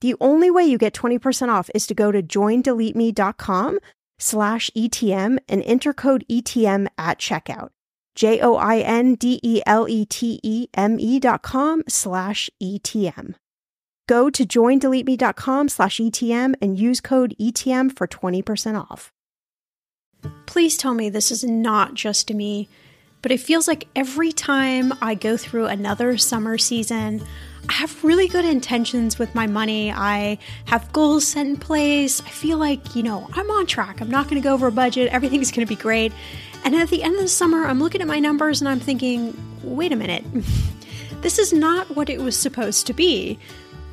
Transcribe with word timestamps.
The 0.00 0.14
only 0.20 0.50
way 0.50 0.64
you 0.64 0.78
get 0.78 0.94
20% 0.94 1.48
off 1.48 1.70
is 1.74 1.86
to 1.86 1.94
go 1.94 2.12
to 2.12 2.22
joindeleteme.com 2.22 3.78
slash 4.18 4.70
ETM 4.76 5.38
and 5.48 5.62
enter 5.62 5.92
code 5.92 6.24
ETM 6.30 6.88
at 6.98 7.18
checkout. 7.18 7.70
J 8.14 8.40
O 8.40 8.56
I 8.56 8.78
N 8.78 9.14
D 9.14 9.38
E 9.42 9.60
L 9.66 9.86
E 9.88 10.06
T 10.06 10.40
E 10.42 10.68
M 10.74 10.98
E 10.98 11.20
dot 11.20 11.42
com 11.42 11.82
slash 11.86 12.48
ETM. 12.62 13.34
Go 14.08 14.30
to 14.30 14.46
joindeleteme.com 14.46 15.68
slash 15.68 15.98
ETM 15.98 16.54
and 16.62 16.78
use 16.78 17.00
code 17.00 17.34
ETM 17.40 17.96
for 17.96 18.06
20% 18.06 18.80
off. 18.90 19.12
Please 20.46 20.76
tell 20.76 20.94
me 20.94 21.10
this 21.10 21.30
is 21.30 21.42
not 21.44 21.94
just 21.94 22.32
me, 22.32 22.68
but 23.20 23.32
it 23.32 23.40
feels 23.40 23.66
like 23.66 23.88
every 23.96 24.32
time 24.32 24.94
I 25.02 25.14
go 25.14 25.36
through 25.36 25.66
another 25.66 26.16
summer 26.16 26.56
season, 26.56 27.22
have 27.70 28.02
really 28.04 28.28
good 28.28 28.44
intentions 28.44 29.18
with 29.18 29.34
my 29.34 29.46
money. 29.46 29.90
I 29.92 30.38
have 30.66 30.92
goals 30.92 31.26
set 31.26 31.46
in 31.46 31.56
place. 31.56 32.20
I 32.20 32.28
feel 32.28 32.58
like, 32.58 32.94
you 32.94 33.02
know, 33.02 33.28
I'm 33.32 33.50
on 33.50 33.66
track. 33.66 34.00
I'm 34.00 34.10
not 34.10 34.24
going 34.24 34.40
to 34.40 34.46
go 34.46 34.54
over 34.54 34.68
a 34.68 34.72
budget. 34.72 35.12
Everything's 35.12 35.50
going 35.50 35.66
to 35.66 35.68
be 35.68 35.80
great. 35.80 36.12
And 36.64 36.74
at 36.74 36.88
the 36.88 37.02
end 37.02 37.14
of 37.16 37.20
the 37.20 37.28
summer, 37.28 37.64
I'm 37.64 37.78
looking 37.78 38.00
at 38.00 38.06
my 38.06 38.18
numbers 38.18 38.60
and 38.60 38.68
I'm 38.68 38.80
thinking, 38.80 39.36
wait 39.62 39.92
a 39.92 39.96
minute, 39.96 40.24
this 41.22 41.38
is 41.38 41.52
not 41.52 41.94
what 41.94 42.10
it 42.10 42.20
was 42.20 42.36
supposed 42.36 42.86
to 42.88 42.92
be. 42.92 43.38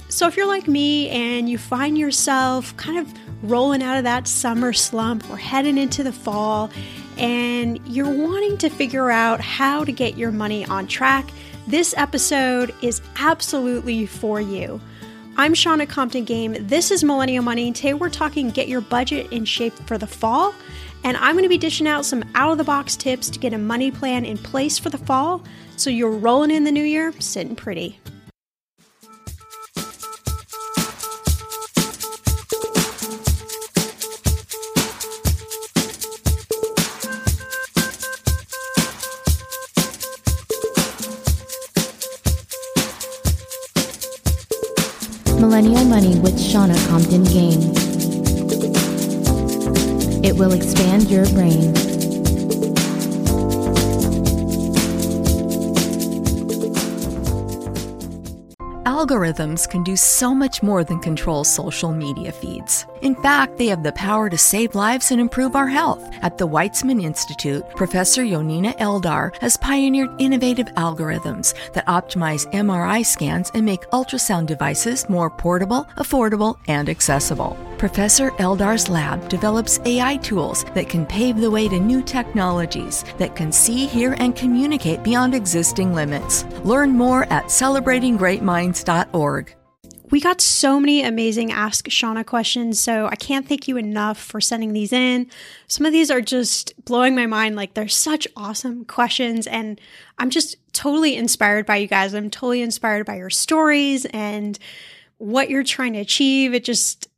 So 0.09 0.27
if 0.27 0.37
you're 0.37 0.47
like 0.47 0.67
me 0.67 1.09
and 1.09 1.49
you 1.49 1.57
find 1.57 1.97
yourself 1.97 2.75
kind 2.77 2.99
of 2.99 3.11
rolling 3.43 3.81
out 3.81 3.97
of 3.97 4.03
that 4.03 4.27
summer 4.27 4.71
slump, 4.71 5.27
we're 5.29 5.37
heading 5.37 5.77
into 5.77 6.03
the 6.03 6.11
fall, 6.11 6.69
and 7.17 7.79
you're 7.87 8.09
wanting 8.09 8.57
to 8.59 8.69
figure 8.69 9.09
out 9.09 9.41
how 9.41 9.83
to 9.83 9.91
get 9.91 10.17
your 10.17 10.31
money 10.31 10.65
on 10.65 10.87
track 10.87 11.29
this 11.67 11.93
episode 11.97 12.73
is 12.81 13.01
absolutely 13.17 14.05
for 14.05 14.41
you. 14.41 14.81
I'm 15.37 15.53
Shannah 15.53 15.87
Compton 15.87 16.25
Game. 16.25 16.55
This 16.59 16.91
is 16.91 17.03
Millennial 17.03 17.43
Money. 17.43 17.71
Today 17.71 17.93
we're 17.93 18.09
talking 18.09 18.49
get 18.49 18.67
your 18.67 18.81
budget 18.81 19.31
in 19.31 19.45
shape 19.45 19.73
for 19.87 19.97
the 19.97 20.05
fall. 20.05 20.53
And 21.05 21.17
I'm 21.17 21.33
going 21.35 21.43
to 21.43 21.49
be 21.49 21.57
dishing 21.57 21.87
out 21.87 22.05
some 22.05 22.23
out 22.35 22.51
of 22.51 22.57
the 22.57 22.63
box 22.63 22.95
tips 22.95 23.29
to 23.29 23.39
get 23.39 23.53
a 23.53 23.57
money 23.57 23.91
plan 23.91 24.25
in 24.25 24.37
place 24.37 24.77
for 24.77 24.89
the 24.89 24.97
fall 24.97 25.41
so 25.75 25.89
you're 25.89 26.11
rolling 26.11 26.51
in 26.51 26.65
the 26.65 26.71
new 26.71 26.83
year 26.83 27.13
sitting 27.19 27.55
pretty. 27.55 27.99
Money 45.93 46.17
with 46.21 46.41
Shannah 46.41 46.87
Compton 46.87 47.23
Game. 47.25 47.71
It 50.23 50.35
will 50.35 50.53
expand 50.53 51.07
your 51.07 51.27
brain. 51.29 51.92
Algorithms 59.03 59.69
can 59.69 59.83
do 59.83 59.97
so 59.97 60.33
much 60.33 60.63
more 60.63 60.85
than 60.85 60.97
control 60.97 61.43
social 61.43 61.91
media 61.91 62.31
feeds. 62.31 62.85
In 63.01 63.15
fact, 63.15 63.57
they 63.57 63.65
have 63.67 63.83
the 63.83 63.91
power 63.91 64.29
to 64.29 64.37
save 64.37 64.75
lives 64.75 65.11
and 65.11 65.19
improve 65.19 65.57
our 65.57 65.67
health. 65.67 66.09
At 66.21 66.37
the 66.37 66.47
Weizmann 66.47 67.03
Institute, 67.03 67.69
Professor 67.75 68.23
Yonina 68.23 68.77
Eldar 68.77 69.35
has 69.41 69.57
pioneered 69.57 70.09
innovative 70.19 70.67
algorithms 70.75 71.53
that 71.73 71.85
optimize 71.87 72.49
MRI 72.53 73.05
scans 73.05 73.51
and 73.53 73.65
make 73.65 73.89
ultrasound 73.89 74.45
devices 74.45 75.09
more 75.09 75.29
portable, 75.29 75.85
affordable, 75.97 76.57
and 76.69 76.87
accessible. 76.87 77.57
Professor 77.83 78.31
Eldar's 78.39 78.87
lab 78.87 79.27
develops 79.27 79.81
AI 79.83 80.15
tools 80.15 80.63
that 80.73 80.87
can 80.87 81.05
pave 81.05 81.35
the 81.35 81.51
way 81.51 81.67
to 81.67 81.77
new 81.77 82.01
technologies 82.01 83.03
that 83.17 83.35
can 83.35 83.51
see, 83.51 83.87
hear, 83.87 84.13
and 84.19 84.37
communicate 84.37 85.03
beyond 85.03 85.35
existing 85.35 85.93
limits. 85.93 86.45
Learn 86.63 86.91
more 86.91 87.25
at 87.25 87.47
celebratinggreatminds.org. 87.47 89.55
We 90.11 90.21
got 90.21 90.39
so 90.39 90.79
many 90.79 91.03
amazing 91.03 91.51
Ask 91.51 91.89
Shannah 91.89 92.23
questions, 92.23 92.79
so 92.79 93.07
I 93.07 93.17
can't 93.17 93.49
thank 93.49 93.67
you 93.67 93.75
enough 93.75 94.17
for 94.17 94.39
sending 94.39 94.71
these 94.71 94.93
in. 94.93 95.29
Some 95.67 95.85
of 95.85 95.91
these 95.91 96.09
are 96.09 96.21
just 96.21 96.73
blowing 96.85 97.15
my 97.15 97.25
mind. 97.25 97.57
Like, 97.57 97.73
they're 97.73 97.89
such 97.89 98.29
awesome 98.37 98.85
questions, 98.85 99.45
and 99.45 99.81
I'm 100.17 100.29
just 100.29 100.55
totally 100.71 101.17
inspired 101.17 101.65
by 101.65 101.75
you 101.75 101.87
guys. 101.87 102.13
I'm 102.13 102.29
totally 102.29 102.61
inspired 102.61 103.05
by 103.05 103.17
your 103.17 103.29
stories 103.29 104.05
and 104.05 104.57
what 105.17 105.49
you're 105.49 105.63
trying 105.63 105.91
to 105.93 105.99
achieve. 105.99 106.53
It 106.53 106.63
just, 106.63 107.09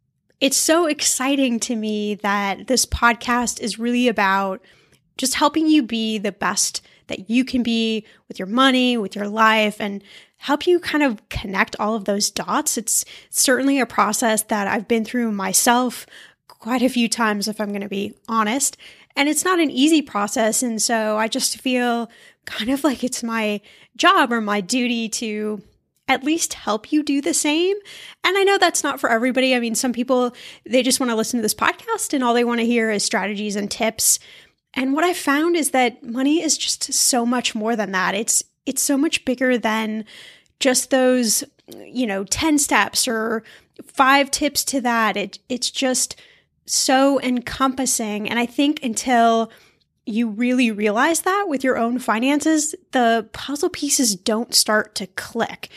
it's 0.41 0.57
so 0.57 0.85
exciting 0.85 1.59
to 1.61 1.75
me 1.75 2.15
that 2.15 2.67
this 2.67 2.85
podcast 2.85 3.59
is 3.59 3.79
really 3.79 4.07
about 4.07 4.61
just 5.17 5.35
helping 5.35 5.67
you 5.67 5.83
be 5.83 6.17
the 6.17 6.31
best 6.31 6.81
that 7.07 7.29
you 7.29 7.45
can 7.45 7.63
be 7.63 8.05
with 8.27 8.39
your 8.39 8.47
money, 8.47 8.97
with 8.97 9.15
your 9.15 9.27
life, 9.27 9.79
and 9.79 10.03
help 10.37 10.67
you 10.67 10.79
kind 10.79 11.03
of 11.03 11.27
connect 11.29 11.75
all 11.79 11.95
of 11.95 12.05
those 12.05 12.29
dots. 12.29 12.77
It's 12.77 13.05
certainly 13.29 13.79
a 13.79 13.85
process 13.85 14.43
that 14.43 14.67
I've 14.67 14.87
been 14.87 15.05
through 15.05 15.31
myself 15.31 16.05
quite 16.47 16.81
a 16.81 16.89
few 16.89 17.07
times, 17.07 17.47
if 17.47 17.61
I'm 17.61 17.69
going 17.69 17.81
to 17.81 17.89
be 17.89 18.13
honest. 18.27 18.77
And 19.15 19.29
it's 19.29 19.45
not 19.45 19.59
an 19.59 19.71
easy 19.71 20.01
process. 20.01 20.61
And 20.61 20.81
so 20.81 21.17
I 21.17 21.27
just 21.27 21.61
feel 21.61 22.09
kind 22.45 22.69
of 22.69 22.83
like 22.83 23.03
it's 23.03 23.23
my 23.23 23.61
job 23.95 24.33
or 24.33 24.41
my 24.41 24.61
duty 24.61 25.07
to 25.09 25.61
at 26.07 26.23
least 26.23 26.53
help 26.53 26.91
you 26.91 27.03
do 27.03 27.21
the 27.21 27.33
same. 27.33 27.75
And 28.23 28.37
I 28.37 28.43
know 28.43 28.57
that's 28.57 28.83
not 28.83 28.99
for 28.99 29.09
everybody. 29.09 29.55
I 29.55 29.59
mean, 29.59 29.75
some 29.75 29.93
people, 29.93 30.35
they 30.65 30.83
just 30.83 30.99
want 30.99 31.09
to 31.09 31.15
listen 31.15 31.39
to 31.39 31.41
this 31.41 31.55
podcast 31.55 32.13
and 32.13 32.23
all 32.23 32.33
they 32.33 32.43
want 32.43 32.59
to 32.59 32.65
hear 32.65 32.91
is 32.91 33.03
strategies 33.03 33.55
and 33.55 33.69
tips. 33.69 34.19
And 34.75 34.93
what 34.93 35.03
I 35.03 35.13
found 35.13 35.55
is 35.55 35.71
that 35.71 36.03
money 36.03 36.41
is 36.41 36.57
just 36.57 36.93
so 36.93 37.25
much 37.25 37.55
more 37.55 37.75
than 37.75 37.91
that. 37.91 38.13
It's 38.13 38.43
it's 38.65 38.81
so 38.81 38.97
much 38.97 39.25
bigger 39.25 39.57
than 39.59 40.05
just 40.59 40.89
those, 40.89 41.43
you 41.85 42.07
know, 42.07 42.23
10 42.23 42.57
steps 42.57 43.07
or 43.07 43.43
five 43.85 44.31
tips 44.31 44.63
to 44.65 44.81
that. 44.81 45.15
It 45.15 45.39
it's 45.49 45.71
just 45.71 46.19
so 46.65 47.21
encompassing. 47.21 48.29
And 48.29 48.39
I 48.39 48.45
think 48.45 48.83
until 48.83 49.51
you 50.05 50.29
really 50.29 50.71
realize 50.71 51.21
that 51.21 51.45
with 51.47 51.63
your 51.63 51.77
own 51.77 51.99
finances, 51.99 52.75
the 52.91 53.27
puzzle 53.33 53.69
pieces 53.69 54.15
don't 54.15 54.53
start 54.53 54.93
to 54.95 55.07
click. 55.07 55.69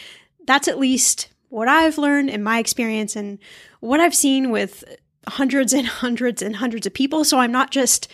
That's 0.49 0.67
at 0.67 0.79
least 0.79 1.29
what 1.51 1.69
I've 1.69 1.99
learned 1.99 2.31
in 2.31 2.43
my 2.43 2.59
experience 2.59 3.17
and 3.17 3.39
what 3.81 4.01
I've 4.01 4.15
seen 4.15 4.51
with 4.51 4.83
hundreds 5.29 5.75
and 5.75 5.87
hundreds 6.03 6.41
and 6.41 6.57
hundreds 6.57 6.87
of 6.87 6.95
people. 6.95 7.23
So 7.23 7.39
I'm 7.39 7.53
not 7.53 7.71
just 7.71 8.09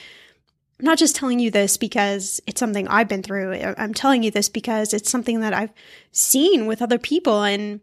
I'm 0.80 0.84
not 0.84 0.98
just 0.98 1.14
telling 1.14 1.38
you 1.38 1.52
this 1.52 1.76
because 1.76 2.40
it's 2.48 2.58
something 2.58 2.88
I've 2.88 3.06
been 3.06 3.22
through. 3.22 3.54
I'm 3.78 3.94
telling 3.94 4.24
you 4.24 4.32
this 4.32 4.48
because 4.48 4.92
it's 4.92 5.08
something 5.08 5.38
that 5.40 5.54
I've 5.54 5.72
seen 6.10 6.66
with 6.66 6.82
other 6.82 6.98
people 6.98 7.44
and 7.44 7.80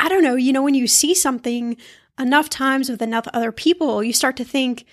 I 0.00 0.08
don't 0.08 0.24
know, 0.24 0.34
you 0.34 0.52
know 0.52 0.64
when 0.64 0.74
you 0.74 0.88
see 0.88 1.14
something 1.14 1.76
enough 2.18 2.50
times 2.50 2.90
with 2.90 3.00
enough 3.00 3.28
other 3.32 3.52
people, 3.52 4.02
you 4.02 4.12
start 4.12 4.36
to 4.38 4.44
think, 4.44 4.86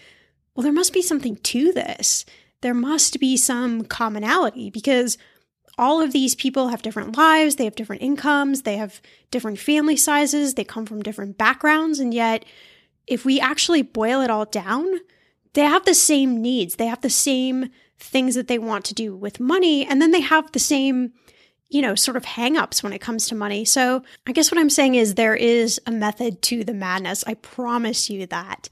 well 0.54 0.63
there 0.63 0.72
must 0.72 0.94
be 0.94 1.01
something 1.01 1.38
to 1.38 1.74
this. 1.74 2.24
There 2.62 2.75
must 2.75 3.19
be 3.19 3.36
some 3.36 3.83
commonality 3.86 4.69
because 4.69 5.18
all 5.80 6.02
of 6.02 6.12
these 6.12 6.36
people 6.36 6.68
have 6.68 6.81
different 6.81 7.18
lives, 7.18 7.56
they 7.56 7.64
have 7.64 7.76
different 7.76 8.02
incomes, 8.02 8.64
they 8.64 8.76
have 8.78 9.02
different 9.31 9.58
family 9.58 9.96
sizes, 9.96 10.54
they 10.54 10.64
come 10.64 10.86
from 10.86 11.02
different 11.02 11.38
backgrounds, 11.38 12.00
and 12.00 12.14
yet, 12.14 12.44
if 13.08 13.24
we 13.26 13.40
actually 13.40 13.81
boil 13.81 14.22
it 14.22 14.30
all 14.30 14.46
down, 14.46 15.00
they 15.54 15.62
have 15.62 15.86
the 15.86 15.96
same 15.96 16.42
needs, 16.42 16.76
they 16.76 16.86
have 16.86 17.02
the 17.02 17.10
same 17.10 17.70
things 17.98 18.36
that 18.36 18.48
they 18.48 18.60
want 18.60 18.86
to 18.86 18.94
do 18.94 19.16
with 19.16 19.40
money, 19.40 19.86
and 19.86 20.02
then 20.02 20.12
they 20.12 20.20
have 20.20 20.52
the 20.52 20.60
same, 20.60 21.14
you 21.70 21.82
know, 21.82 21.96
sort 21.96 22.18
of 22.18 22.25
hangups 22.25 22.84
when 22.84 22.94
it 22.94 23.00
comes 23.00 23.28
to 23.28 23.36
money. 23.36 23.64
So, 23.64 24.04
I 24.28 24.34
guess 24.34 24.52
what 24.52 24.60
I'm 24.60 24.70
saying 24.70 24.96
is 24.96 25.16
there 25.16 25.36
is 25.36 25.80
a 25.88 25.92
method 25.92 26.42
to 26.44 26.66
the 26.66 26.74
madness. 26.74 27.24
I 27.25 27.36
promise 27.36 28.10
you 28.10 28.28
that. 28.28 28.70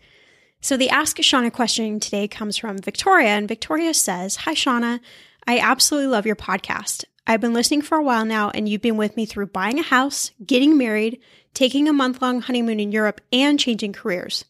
So, 0.60 0.76
the 0.76 0.90
Ask 0.90 1.22
Shannah 1.22 1.52
question 1.52 2.02
today 2.02 2.28
comes 2.28 2.58
from 2.58 2.78
Victoria, 2.78 3.30
and 3.30 3.48
Victoria 3.48 3.94
says, 3.94 4.38
Hi, 4.38 4.54
Shannah. 4.54 5.00
I 5.50 5.60
absolutely 5.60 6.08
love 6.08 6.26
your 6.26 6.36
podcast. 6.36 7.06
I've 7.26 7.40
been 7.40 7.54
listening 7.54 7.82
for 7.82 7.98
a 7.98 8.04
while 8.04 8.26
now, 8.26 8.50
and 8.50 8.68
you've 8.68 8.82
been 8.82 8.98
with 8.98 9.16
me 9.16 9.26
through 9.26 9.48
buying 9.48 9.80
a 9.80 9.84
house, 9.84 10.32
getting 10.46 10.78
married, 10.78 11.22
taking 11.54 11.88
a 11.88 11.94
month 11.94 12.22
long 12.22 12.42
honeymoon 12.42 12.82
in 12.82 12.92
Europe, 12.92 13.22
and 13.32 13.58
changing 13.58 13.94
careers. 13.94 14.44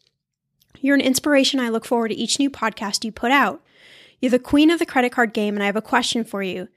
You're 0.82 0.96
an 0.96 1.02
inspiration. 1.02 1.60
I 1.60 1.70
look 1.70 1.86
forward 1.86 2.08
to 2.08 2.16
each 2.16 2.40
new 2.40 2.50
podcast 2.50 3.04
you 3.04 3.12
put 3.12 3.32
out. 3.32 3.64
You're 4.20 4.32
the 4.32 4.40
queen 4.40 4.72
of 4.72 4.80
the 4.80 4.88
credit 4.88 5.12
card 5.12 5.34
game, 5.34 5.54
and 5.54 5.62
I 5.62 5.68
have 5.68 5.76
a 5.76 5.84
question 5.84 6.24
for 6.24 6.42
you. 6.42 6.68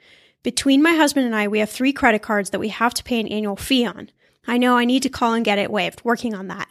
Between 0.43 0.83
my 0.83 0.93
husband 0.93 1.25
and 1.25 1.35
I, 1.35 1.49
we 1.49 1.61
have 1.61 1.71
three 1.71 1.93
credit 1.95 2.21
cards 2.21 2.51
that 2.51 2.61
we 2.61 2.69
have 2.69 2.93
to 2.95 3.05
pay 3.05 3.21
an 3.21 3.29
annual 3.29 3.57
fee 3.57 3.87
on. 3.87 4.11
I 4.47 4.59
know 4.59 4.77
I 4.77 4.85
need 4.85 5.03
to 5.05 5.09
call 5.09 5.33
and 5.33 5.47
get 5.47 5.59
it 5.59 5.71
waived, 5.71 6.05
working 6.05 6.35
on 6.35 6.49
that. 6.49 6.69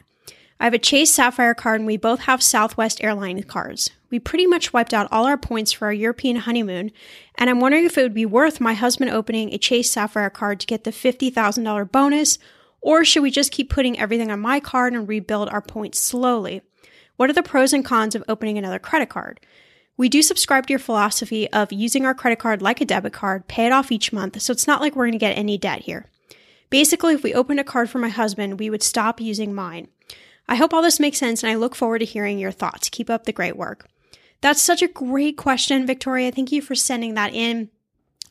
I 0.60 0.64
have 0.64 0.74
a 0.74 0.78
Chase 0.78 1.12
Sapphire 1.12 1.54
card, 1.54 1.80
and 1.80 1.86
we 1.88 1.96
both 1.96 2.20
have 2.20 2.44
Southwest 2.44 3.02
Airlines 3.02 3.44
cards. 3.46 3.90
We 4.10 4.18
pretty 4.18 4.46
much 4.46 4.72
wiped 4.72 4.92
out 4.92 5.08
all 5.12 5.26
our 5.26 5.36
points 5.38 5.70
for 5.72 5.86
our 5.86 5.92
European 5.92 6.36
honeymoon, 6.36 6.90
and 7.36 7.48
I'm 7.48 7.60
wondering 7.60 7.84
if 7.84 7.96
it 7.96 8.02
would 8.02 8.14
be 8.14 8.26
worth 8.26 8.60
my 8.60 8.74
husband 8.74 9.10
opening 9.10 9.52
a 9.52 9.58
Chase 9.58 9.90
Sapphire 9.90 10.30
card 10.30 10.58
to 10.60 10.66
get 10.66 10.84
the 10.84 10.90
$50,000 10.90 11.92
bonus, 11.92 12.38
or 12.80 13.04
should 13.04 13.22
we 13.22 13.30
just 13.30 13.52
keep 13.52 13.70
putting 13.70 13.98
everything 13.98 14.30
on 14.30 14.40
my 14.40 14.58
card 14.58 14.94
and 14.94 15.08
rebuild 15.08 15.48
our 15.48 15.62
points 15.62 16.00
slowly? 16.00 16.62
What 17.16 17.30
are 17.30 17.34
the 17.34 17.42
pros 17.42 17.72
and 17.72 17.84
cons 17.84 18.14
of 18.14 18.24
opening 18.26 18.58
another 18.58 18.78
credit 18.78 19.10
card? 19.10 19.38
We 19.96 20.08
do 20.08 20.22
subscribe 20.22 20.66
to 20.66 20.72
your 20.72 20.78
philosophy 20.78 21.52
of 21.52 21.72
using 21.72 22.06
our 22.06 22.14
credit 22.14 22.38
card 22.38 22.62
like 22.62 22.80
a 22.80 22.86
debit 22.86 23.12
card, 23.12 23.46
pay 23.46 23.66
it 23.66 23.72
off 23.72 23.92
each 23.92 24.12
month, 24.12 24.40
so 24.40 24.50
it's 24.50 24.66
not 24.66 24.80
like 24.80 24.96
we're 24.96 25.04
going 25.04 25.12
to 25.12 25.18
get 25.18 25.36
any 25.36 25.58
debt 25.58 25.82
here. 25.82 26.06
Basically, 26.70 27.14
if 27.14 27.22
we 27.22 27.34
opened 27.34 27.60
a 27.60 27.64
card 27.64 27.90
for 27.90 27.98
my 27.98 28.08
husband, 28.08 28.58
we 28.58 28.70
would 28.70 28.82
stop 28.82 29.20
using 29.20 29.54
mine. 29.54 29.88
I 30.48 30.56
hope 30.56 30.72
all 30.72 30.82
this 30.82 30.98
makes 30.98 31.18
sense 31.18 31.42
and 31.42 31.52
I 31.52 31.54
look 31.54 31.76
forward 31.76 32.00
to 32.00 32.04
hearing 32.04 32.38
your 32.38 32.50
thoughts. 32.50 32.88
Keep 32.88 33.10
up 33.10 33.24
the 33.24 33.32
great 33.32 33.56
work. 33.56 33.88
That's 34.40 34.62
such 34.62 34.82
a 34.82 34.88
great 34.88 35.36
question, 35.36 35.86
Victoria. 35.86 36.32
Thank 36.32 36.52
you 36.52 36.62
for 36.62 36.74
sending 36.74 37.14
that 37.14 37.34
in. 37.34 37.70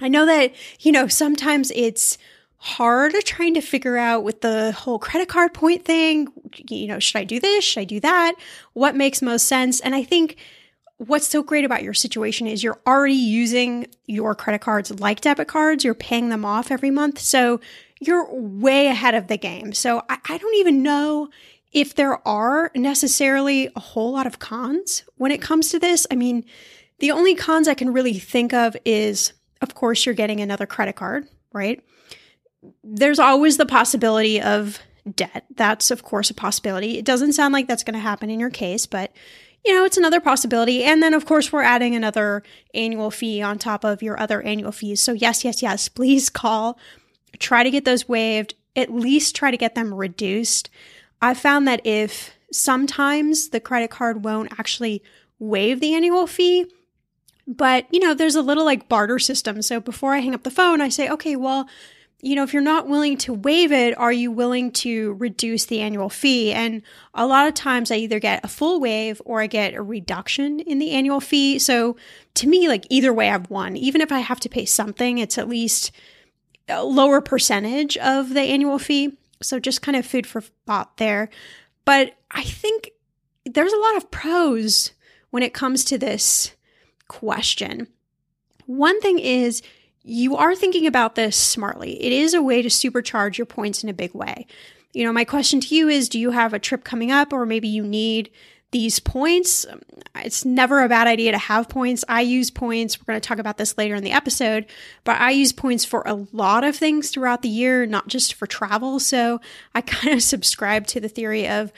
I 0.02 0.08
know 0.08 0.26
that, 0.26 0.54
you 0.80 0.92
know, 0.92 1.08
sometimes 1.08 1.72
it's 1.76 2.18
hard 2.58 3.14
trying 3.26 3.54
to 3.54 3.62
figure 3.62 3.98
out 3.98 4.24
with 4.24 4.42
the 4.42 4.72
whole 4.74 5.00
credit 5.00 5.30
card 5.30 5.54
point 5.54 5.86
thing, 5.86 6.28
you 6.70 6.88
know, 6.88 7.00
should 7.00 7.18
I 7.18 7.24
do 7.24 7.40
this? 7.40 7.64
Should 7.64 7.82
I 7.82 7.86
do 7.86 8.00
that? 8.02 8.36
What 8.74 8.96
makes 8.96 9.22
most 9.22 9.46
sense? 9.46 9.80
And 9.80 9.96
I 9.96 10.04
think 10.04 10.38
what's 10.98 11.28
so 11.28 11.42
great 11.42 11.64
about 11.64 11.84
your 11.84 11.94
situation 11.94 12.48
is 12.48 12.62
you're 12.62 12.82
already 12.86 13.14
using 13.14 13.88
your 14.06 14.36
credit 14.36 14.60
cards 14.60 15.00
like 15.00 15.22
debit 15.22 15.48
cards, 15.48 15.86
you're 15.86 15.94
paying 15.94 16.30
them 16.30 16.44
off 16.44 16.72
every 16.72 16.92
month. 16.92 17.20
So 17.20 17.62
you're 18.02 18.28
way 18.34 18.88
ahead 18.88 19.16
of 19.16 19.28
the 19.28 19.38
game. 19.38 19.72
So 19.74 20.04
I, 20.10 20.18
I 20.28 20.38
don't 20.38 20.56
even 20.56 20.84
know 20.84 21.30
if 21.72 21.96
there 21.96 22.28
are 22.28 22.72
necessarily 22.76 23.70
a 23.76 23.80
whole 23.80 24.12
lot 24.12 24.28
of 24.28 24.40
cons 24.40 25.04
when 25.18 25.32
it 25.32 25.42
comes 25.42 25.70
to 25.70 25.80
this, 25.80 26.08
I 26.10 26.16
mean, 26.16 26.46
the 27.00 27.12
only 27.12 27.36
cons 27.36 27.68
I 27.68 27.74
can 27.74 27.94
really 27.94 28.18
think 28.18 28.54
of 28.54 28.76
is, 28.86 29.34
of 29.62 29.76
course, 29.76 30.06
you're 30.06 30.16
getting 30.16 30.42
another 30.42 30.66
credit 30.66 30.96
card, 30.96 31.28
right? 31.54 31.84
There's 32.84 33.20
always 33.20 33.58
the 33.58 33.66
possibility 33.66 34.42
of 34.42 34.80
debt. 35.16 35.46
That's, 35.56 35.92
of 35.92 36.04
course, 36.04 36.30
a 36.30 36.34
possibility. 36.34 36.98
It 36.98 37.06
doesn't 37.06 37.34
sound 37.34 37.54
like 37.54 37.68
that's 37.68 37.84
going 37.84 37.94
to 37.94 38.00
happen 38.00 38.30
in 38.30 38.40
your 38.40 38.50
case, 38.50 38.86
but 38.86 39.12
you 39.66 39.74
know, 39.74 39.84
it's 39.84 39.98
another 39.98 40.22
possibility. 40.22 40.84
And 40.84 41.04
then, 41.04 41.14
of 41.14 41.26
course, 41.26 41.52
we're 41.52 41.64
adding 41.64 41.96
another 41.96 42.44
annual 42.74 43.12
fee 43.12 43.42
on 43.42 43.60
top 43.60 43.84
of 43.84 44.02
your 44.02 44.20
other 44.20 44.42
annual 44.42 44.72
fees. 44.72 45.02
So, 45.02 45.12
yes, 45.12 45.44
yes, 45.44 45.62
yes, 45.62 45.90
please 45.90 46.30
call. 46.30 46.80
Try 47.40 47.64
to 47.64 47.72
get 47.72 47.86
those 47.86 48.08
waived, 48.08 48.56
at 48.76 48.94
least 48.94 49.36
try 49.36 49.52
to 49.52 49.58
get 49.58 49.76
them 49.76 49.94
reduced. 49.94 50.70
I 51.22 51.34
found 51.34 51.68
that 51.68 51.86
if 51.86 52.32
sometimes 52.52 53.50
the 53.50 53.60
credit 53.60 53.92
card 53.92 54.24
won't 54.24 54.58
actually 54.60 55.04
waive 55.38 55.80
the 55.80 55.94
annual 55.94 56.28
fee, 56.28 56.66
but 57.48 57.86
you 57.92 58.00
know, 58.00 58.14
there's 58.14 58.36
a 58.36 58.42
little 58.42 58.66
like 58.66 58.90
barter 58.90 59.20
system. 59.20 59.62
So 59.62 59.80
before 59.80 60.14
I 60.14 60.20
hang 60.20 60.36
up 60.36 60.44
the 60.44 60.52
phone, 60.52 60.82
I 60.82 60.90
say, 60.90 61.10
okay, 61.10 61.36
well, 61.36 61.68
you 62.22 62.36
know, 62.36 62.44
if 62.44 62.54
you're 62.54 62.62
not 62.62 62.88
willing 62.88 63.18
to 63.18 63.34
waive 63.34 63.72
it, 63.72 63.98
are 63.98 64.12
you 64.12 64.30
willing 64.30 64.72
to 64.72 65.14
reduce 65.14 65.66
the 65.66 65.80
annual 65.80 66.10
fee? 66.10 66.52
And 66.52 66.82
a 67.14 67.26
lot 67.26 67.48
of 67.48 67.54
times 67.54 67.92
I 67.92 67.96
either 67.96 68.20
get 68.20 68.44
a 68.44 68.50
full 68.50 68.82
waive 68.82 69.22
or 69.24 69.42
I 69.42 69.48
get 69.48 69.74
a 69.74 69.82
reduction 69.82 70.60
in 70.60 70.80
the 70.80 70.92
annual 70.92 71.22
fee. 71.22 71.60
So 71.60 71.96
to 72.36 72.48
me, 72.48 72.68
like 72.68 72.86
either 72.90 73.14
way, 73.14 73.30
I've 73.30 73.50
won. 73.50 73.78
Even 73.78 74.02
if 74.02 74.12
I 74.12 74.20
have 74.20 74.40
to 74.42 74.50
pay 74.50 74.66
something, 74.66 75.18
it's 75.18 75.38
at 75.38 75.48
least 75.48 75.92
a 76.68 76.84
lower 76.84 77.22
percentage 77.22 77.96
of 77.98 78.34
the 78.34 78.42
annual 78.42 78.80
fee. 78.80 79.18
So 79.42 79.60
just 79.60 79.82
kind 79.82 79.96
of 79.98 80.06
food 80.06 80.28
for 80.28 80.42
thought 80.42 80.98
there. 80.98 81.30
But 81.86 82.16
I 82.32 82.44
think 82.44 82.92
there's 83.46 83.74
a 83.74 83.80
lot 83.80 83.98
of 83.98 84.12
pros 84.12 84.92
when 85.30 85.44
it 85.44 85.54
comes 85.54 85.84
to 85.86 85.98
this 85.98 86.56
question. 87.08 87.88
One 88.66 89.00
thing 89.02 89.20
is 89.20 89.62
you 90.04 90.36
are 90.36 90.56
thinking 90.56 90.86
about 90.86 91.16
this 91.16 91.36
smartly. 91.36 92.02
It 92.04 92.12
is 92.12 92.34
a 92.34 92.42
way 92.42 92.62
to 92.62 92.70
supercharge 92.70 93.38
your 93.38 93.46
points 93.46 93.84
in 93.84 93.90
a 93.90 93.94
big 93.94 94.14
way. 94.14 94.48
You 94.94 95.04
know, 95.06 95.14
my 95.14 95.24
question 95.24 95.60
to 95.62 95.76
you 95.76 95.88
is 95.88 96.10
do 96.10 96.20
you 96.20 96.32
have 96.32 96.54
a 96.54 96.60
trip 96.60 96.84
coming 96.84 97.12
up 97.12 97.32
or 97.32 97.46
maybe 97.46 97.68
you 97.68 97.84
need 97.84 98.32
these 98.72 99.00
points? 99.00 99.66
It's 100.16 100.46
never 100.46 100.84
a 100.84 100.90
bad 100.90 101.08
idea 101.08 101.32
to 101.32 101.38
have 101.38 101.70
points. 101.70 102.06
I 102.08 102.22
use 102.22 102.52
points. 102.52 103.00
We're 103.00 103.14
going 103.14 103.22
to 103.22 103.28
talk 103.28 103.40
about 103.40 103.58
this 103.58 103.78
later 103.78 103.96
in 103.96 104.04
the 104.04 104.12
episode, 104.12 104.66
but 105.04 105.20
I 105.20 105.32
use 105.32 105.52
points 105.52 105.86
for 105.86 106.04
a 106.06 106.26
lot 106.32 106.64
of 106.64 106.76
things 106.76 107.10
throughout 107.10 107.42
the 107.42 107.50
year, 107.50 107.86
not 107.86 108.08
just 108.08 108.34
for 108.34 108.48
travel. 108.48 109.00
So 109.00 109.42
I 109.74 109.82
kind 109.82 110.14
of 110.14 110.24
subscribe 110.24 110.88
to 110.88 111.00
the 111.00 111.10
theory 111.10 111.48
of 111.48 111.72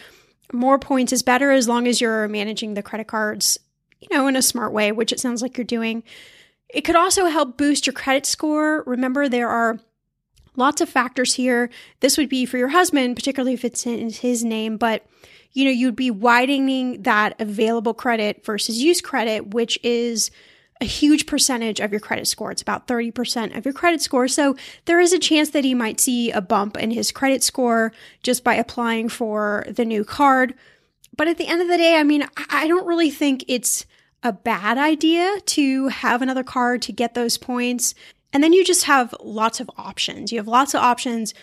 more 0.53 0.79
points 0.79 1.13
is 1.13 1.23
better 1.23 1.51
as 1.51 1.67
long 1.67 1.87
as 1.87 2.01
you're 2.01 2.27
managing 2.27 2.73
the 2.73 2.83
credit 2.83 3.07
cards, 3.07 3.57
you 3.99 4.07
know, 4.11 4.27
in 4.27 4.35
a 4.35 4.41
smart 4.41 4.73
way, 4.73 4.91
which 4.91 5.11
it 5.11 5.19
sounds 5.19 5.41
like 5.41 5.57
you're 5.57 5.65
doing. 5.65 6.03
It 6.69 6.81
could 6.81 6.95
also 6.95 7.25
help 7.25 7.57
boost 7.57 7.85
your 7.85 7.93
credit 7.93 8.25
score. 8.25 8.83
Remember, 8.85 9.27
there 9.27 9.49
are 9.49 9.79
lots 10.55 10.81
of 10.81 10.89
factors 10.89 11.35
here. 11.35 11.69
This 11.99 12.17
would 12.17 12.29
be 12.29 12.45
for 12.45 12.57
your 12.57 12.69
husband, 12.69 13.15
particularly 13.15 13.53
if 13.53 13.65
it's 13.65 13.85
in 13.85 14.09
his 14.09 14.43
name, 14.43 14.77
but 14.77 15.05
you 15.53 15.65
know, 15.65 15.71
you'd 15.71 15.95
be 15.95 16.11
widening 16.11 17.03
that 17.03 17.39
available 17.39 17.93
credit 17.93 18.45
versus 18.45 18.81
use 18.81 19.01
credit, 19.01 19.53
which 19.53 19.79
is 19.83 20.31
a 20.81 20.85
huge 20.85 21.27
percentage 21.27 21.79
of 21.79 21.91
your 21.91 21.99
credit 21.99 22.27
score. 22.27 22.51
It's 22.51 22.61
about 22.61 22.87
30% 22.87 23.55
of 23.55 23.65
your 23.65 23.73
credit 23.73 24.01
score. 24.01 24.27
So 24.27 24.55
there 24.85 24.99
is 24.99 25.13
a 25.13 25.19
chance 25.19 25.51
that 25.51 25.63
he 25.63 25.75
might 25.75 25.99
see 25.99 26.31
a 26.31 26.41
bump 26.41 26.75
in 26.75 26.89
his 26.89 27.11
credit 27.11 27.43
score 27.43 27.93
just 28.23 28.43
by 28.43 28.55
applying 28.55 29.07
for 29.07 29.65
the 29.69 29.85
new 29.85 30.03
card. 30.03 30.55
But 31.15 31.27
at 31.27 31.37
the 31.37 31.47
end 31.47 31.61
of 31.61 31.67
the 31.67 31.77
day, 31.77 31.97
I 31.97 32.03
mean, 32.03 32.25
I 32.49 32.67
don't 32.67 32.87
really 32.87 33.11
think 33.11 33.45
it's 33.47 33.85
a 34.23 34.33
bad 34.33 34.77
idea 34.77 35.39
to 35.39 35.87
have 35.89 36.21
another 36.21 36.43
card 36.43 36.81
to 36.83 36.91
get 36.91 37.13
those 37.13 37.37
points. 37.37 37.93
And 38.33 38.43
then 38.43 38.53
you 38.53 38.63
just 38.63 38.85
have 38.85 39.13
lots 39.21 39.59
of 39.59 39.69
options. 39.77 40.31
You 40.31 40.39
have 40.39 40.47
lots 40.47 40.73
of 40.73 40.81
options 40.81 41.33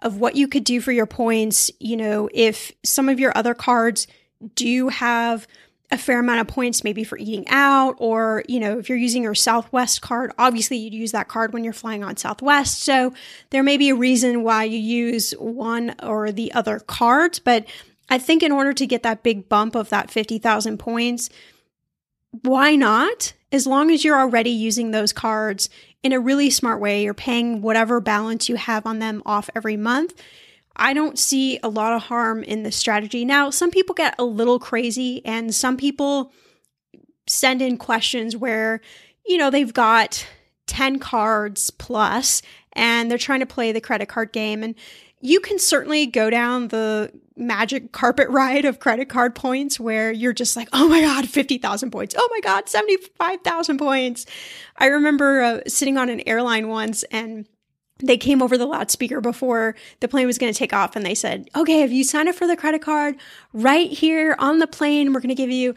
of 0.00 0.18
what 0.18 0.36
you 0.36 0.48
could 0.48 0.64
do 0.64 0.80
for 0.80 0.92
your 0.92 1.06
points. 1.06 1.70
You 1.80 1.96
know, 1.96 2.28
if 2.32 2.72
some 2.82 3.08
of 3.08 3.20
your 3.20 3.36
other 3.36 3.54
cards 3.54 4.06
do 4.54 4.88
have 4.88 5.46
a 5.90 5.98
fair 5.98 6.18
amount 6.18 6.40
of 6.40 6.48
points 6.48 6.82
maybe 6.82 7.04
for 7.04 7.16
eating 7.18 7.46
out 7.48 7.94
or 7.98 8.42
you 8.48 8.58
know 8.58 8.78
if 8.78 8.88
you're 8.88 8.98
using 8.98 9.22
your 9.22 9.34
southwest 9.34 10.00
card 10.00 10.32
obviously 10.38 10.76
you'd 10.76 10.94
use 10.94 11.12
that 11.12 11.28
card 11.28 11.52
when 11.52 11.62
you're 11.62 11.74
flying 11.74 12.02
on 12.02 12.16
southwest 12.16 12.80
so 12.80 13.12
there 13.50 13.62
may 13.62 13.76
be 13.76 13.90
a 13.90 13.94
reason 13.94 14.42
why 14.42 14.64
you 14.64 14.78
use 14.78 15.32
one 15.32 15.94
or 16.02 16.32
the 16.32 16.52
other 16.52 16.80
cards 16.80 17.38
but 17.38 17.66
i 18.08 18.18
think 18.18 18.42
in 18.42 18.50
order 18.50 18.72
to 18.72 18.86
get 18.86 19.02
that 19.02 19.22
big 19.22 19.48
bump 19.48 19.74
of 19.74 19.90
that 19.90 20.10
50000 20.10 20.78
points 20.78 21.30
why 22.42 22.74
not? 22.74 23.32
As 23.52 23.66
long 23.66 23.90
as 23.90 24.04
you're 24.04 24.18
already 24.18 24.50
using 24.50 24.90
those 24.90 25.12
cards 25.12 25.70
in 26.04 26.12
a 26.12 26.20
really 26.20 26.50
smart 26.50 26.80
way, 26.80 27.02
you're 27.02 27.14
paying 27.14 27.62
whatever 27.62 27.98
balance 27.98 28.48
you 28.48 28.56
have 28.56 28.84
on 28.86 28.98
them 28.98 29.22
off 29.24 29.48
every 29.56 29.78
month. 29.78 30.22
I 30.76 30.92
don't 30.92 31.18
see 31.18 31.58
a 31.62 31.68
lot 31.68 31.94
of 31.94 32.02
harm 32.02 32.42
in 32.42 32.62
this 32.62 32.76
strategy. 32.76 33.24
Now, 33.24 33.48
some 33.48 33.70
people 33.70 33.94
get 33.94 34.14
a 34.18 34.24
little 34.24 34.58
crazy 34.58 35.24
and 35.24 35.54
some 35.54 35.78
people 35.78 36.30
send 37.26 37.62
in 37.62 37.78
questions 37.78 38.36
where, 38.36 38.82
you 39.26 39.38
know, 39.38 39.48
they've 39.48 39.72
got 39.72 40.26
10 40.66 40.98
cards 40.98 41.70
plus 41.70 42.42
and 42.74 43.10
they're 43.10 43.16
trying 43.16 43.40
to 43.40 43.46
play 43.46 43.72
the 43.72 43.80
credit 43.80 44.08
card 44.08 44.30
game. 44.30 44.62
And 44.62 44.74
you 45.24 45.40
can 45.40 45.58
certainly 45.58 46.04
go 46.04 46.28
down 46.28 46.68
the 46.68 47.10
magic 47.34 47.92
carpet 47.92 48.28
ride 48.30 48.66
of 48.66 48.78
credit 48.78 49.08
card 49.08 49.34
points 49.34 49.80
where 49.80 50.12
you're 50.12 50.34
just 50.34 50.54
like, 50.54 50.68
oh 50.74 50.86
my 50.86 51.00
God, 51.00 51.26
50,000 51.28 51.90
points. 51.90 52.14
Oh 52.16 52.28
my 52.30 52.40
God, 52.40 52.68
75,000 52.68 53.78
points. 53.78 54.26
I 54.76 54.86
remember 54.86 55.40
uh, 55.40 55.60
sitting 55.66 55.96
on 55.96 56.10
an 56.10 56.20
airline 56.28 56.68
once 56.68 57.04
and 57.04 57.48
they 58.00 58.18
came 58.18 58.42
over 58.42 58.58
the 58.58 58.66
loudspeaker 58.66 59.22
before 59.22 59.74
the 60.00 60.08
plane 60.08 60.26
was 60.26 60.36
going 60.36 60.52
to 60.52 60.58
take 60.58 60.74
off 60.74 60.94
and 60.94 61.06
they 61.06 61.14
said, 61.14 61.48
okay, 61.56 61.82
if 61.82 61.90
you 61.90 62.04
sign 62.04 62.28
up 62.28 62.34
for 62.34 62.46
the 62.46 62.56
credit 62.56 62.82
card 62.82 63.16
right 63.54 63.90
here 63.90 64.36
on 64.38 64.58
the 64.58 64.66
plane, 64.66 65.14
we're 65.14 65.20
going 65.20 65.28
to 65.30 65.34
give 65.34 65.50
you 65.50 65.74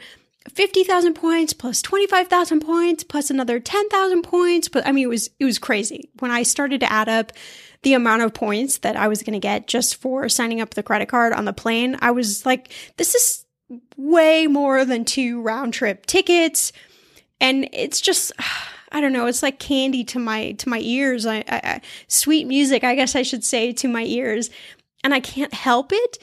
50,000 0.53 1.13
points 1.13 1.53
plus 1.53 1.81
25,000 1.81 2.61
points 2.61 3.03
plus 3.03 3.29
another 3.29 3.59
10,000 3.59 4.21
points. 4.21 4.67
But 4.69 4.87
I 4.87 4.91
mean, 4.91 5.05
it 5.05 5.09
was, 5.09 5.29
it 5.39 5.45
was 5.45 5.59
crazy. 5.59 6.09
When 6.19 6.31
I 6.31 6.43
started 6.43 6.79
to 6.81 6.91
add 6.91 7.09
up 7.09 7.31
the 7.83 7.93
amount 7.93 8.21
of 8.21 8.33
points 8.33 8.79
that 8.79 8.95
I 8.95 9.07
was 9.07 9.23
going 9.23 9.33
to 9.33 9.39
get 9.39 9.67
just 9.67 9.95
for 9.97 10.29
signing 10.29 10.61
up 10.61 10.73
the 10.73 10.83
credit 10.83 11.09
card 11.09 11.33
on 11.33 11.45
the 11.45 11.53
plane, 11.53 11.97
I 12.01 12.11
was 12.11 12.45
like, 12.45 12.71
this 12.97 13.15
is 13.15 13.45
way 13.97 14.47
more 14.47 14.85
than 14.85 15.05
two 15.05 15.41
round 15.41 15.73
trip 15.73 16.05
tickets. 16.05 16.71
And 17.39 17.69
it's 17.73 18.01
just, 18.01 18.31
I 18.91 19.01
don't 19.01 19.13
know, 19.13 19.27
it's 19.27 19.43
like 19.43 19.59
candy 19.59 20.05
to 20.05 20.19
my, 20.19 20.53
to 20.53 20.69
my 20.69 20.79
ears. 20.79 21.25
I, 21.25 21.39
I, 21.39 21.61
I 21.63 21.81
sweet 22.07 22.47
music, 22.47 22.85
I 22.85 22.95
guess 22.95 23.15
I 23.15 23.21
should 23.21 23.43
say 23.43 23.73
to 23.73 23.87
my 23.87 24.03
ears. 24.03 24.49
And 25.03 25.13
I 25.13 25.19
can't 25.19 25.53
help 25.53 25.91
it. 25.93 26.17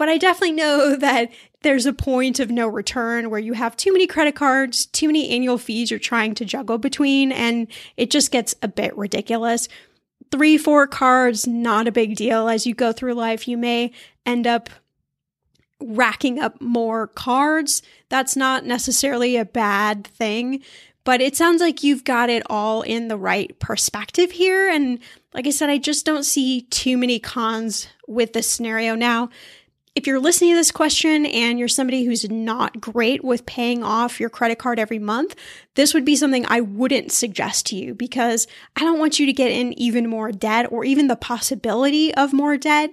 But 0.00 0.08
I 0.08 0.16
definitely 0.16 0.52
know 0.52 0.96
that 1.00 1.30
there's 1.60 1.84
a 1.84 1.92
point 1.92 2.40
of 2.40 2.50
no 2.50 2.66
return 2.68 3.28
where 3.28 3.38
you 3.38 3.52
have 3.52 3.76
too 3.76 3.92
many 3.92 4.06
credit 4.06 4.34
cards, 4.34 4.86
too 4.86 5.08
many 5.08 5.28
annual 5.28 5.58
fees 5.58 5.90
you're 5.90 6.00
trying 6.00 6.34
to 6.36 6.46
juggle 6.46 6.78
between, 6.78 7.32
and 7.32 7.66
it 7.98 8.10
just 8.10 8.32
gets 8.32 8.54
a 8.62 8.68
bit 8.68 8.96
ridiculous 8.96 9.68
three, 10.30 10.56
four 10.56 10.86
cards, 10.86 11.46
not 11.46 11.86
a 11.86 11.92
big 11.92 12.16
deal. 12.16 12.48
As 12.48 12.66
you 12.66 12.74
go 12.74 12.92
through 12.92 13.12
life, 13.12 13.46
you 13.46 13.58
may 13.58 13.92
end 14.24 14.46
up 14.46 14.70
racking 15.80 16.38
up 16.38 16.60
more 16.62 17.08
cards. 17.08 17.82
That's 18.08 18.36
not 18.36 18.64
necessarily 18.64 19.36
a 19.36 19.44
bad 19.44 20.06
thing, 20.06 20.62
but 21.04 21.20
it 21.20 21.36
sounds 21.36 21.60
like 21.60 21.82
you've 21.82 22.04
got 22.04 22.30
it 22.30 22.42
all 22.48 22.80
in 22.82 23.08
the 23.08 23.16
right 23.18 23.58
perspective 23.58 24.30
here. 24.30 24.70
And 24.70 24.98
like 25.34 25.46
I 25.46 25.50
said, 25.50 25.68
I 25.68 25.78
just 25.78 26.06
don't 26.06 26.24
see 26.24 26.62
too 26.62 26.96
many 26.96 27.18
cons 27.18 27.88
with 28.06 28.32
this 28.32 28.48
scenario. 28.48 28.94
Now, 28.94 29.30
if 29.94 30.06
you're 30.06 30.20
listening 30.20 30.52
to 30.52 30.56
this 30.56 30.70
question 30.70 31.26
and 31.26 31.58
you're 31.58 31.68
somebody 31.68 32.04
who's 32.04 32.28
not 32.30 32.80
great 32.80 33.24
with 33.24 33.46
paying 33.46 33.82
off 33.82 34.20
your 34.20 34.30
credit 34.30 34.58
card 34.58 34.78
every 34.78 35.00
month, 35.00 35.34
this 35.74 35.92
would 35.94 36.04
be 36.04 36.14
something 36.14 36.46
I 36.46 36.60
wouldn't 36.60 37.10
suggest 37.10 37.66
to 37.66 37.76
you 37.76 37.94
because 37.94 38.46
I 38.76 38.80
don't 38.80 39.00
want 39.00 39.18
you 39.18 39.26
to 39.26 39.32
get 39.32 39.50
in 39.50 39.72
even 39.78 40.08
more 40.08 40.30
debt 40.30 40.70
or 40.70 40.84
even 40.84 41.08
the 41.08 41.16
possibility 41.16 42.14
of 42.14 42.32
more 42.32 42.56
debt. 42.56 42.90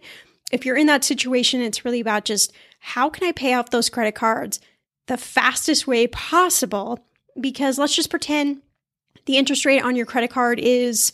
If 0.51 0.65
you're 0.65 0.77
in 0.77 0.87
that 0.87 1.03
situation, 1.03 1.61
it's 1.61 1.85
really 1.85 1.99
about 1.99 2.25
just 2.25 2.51
how 2.79 3.09
can 3.09 3.27
I 3.27 3.31
pay 3.31 3.53
off 3.53 3.69
those 3.69 3.89
credit 3.89 4.15
cards 4.15 4.59
the 5.05 5.17
fastest 5.17 5.85
way 5.85 6.07
possible? 6.07 7.05
Because 7.39 7.77
let's 7.77 7.95
just 7.95 8.09
pretend 8.09 8.61
the 9.25 9.37
interest 9.37 9.65
rate 9.65 9.83
on 9.83 9.95
your 9.95 10.05
credit 10.05 10.31
card 10.31 10.59
is 10.59 11.11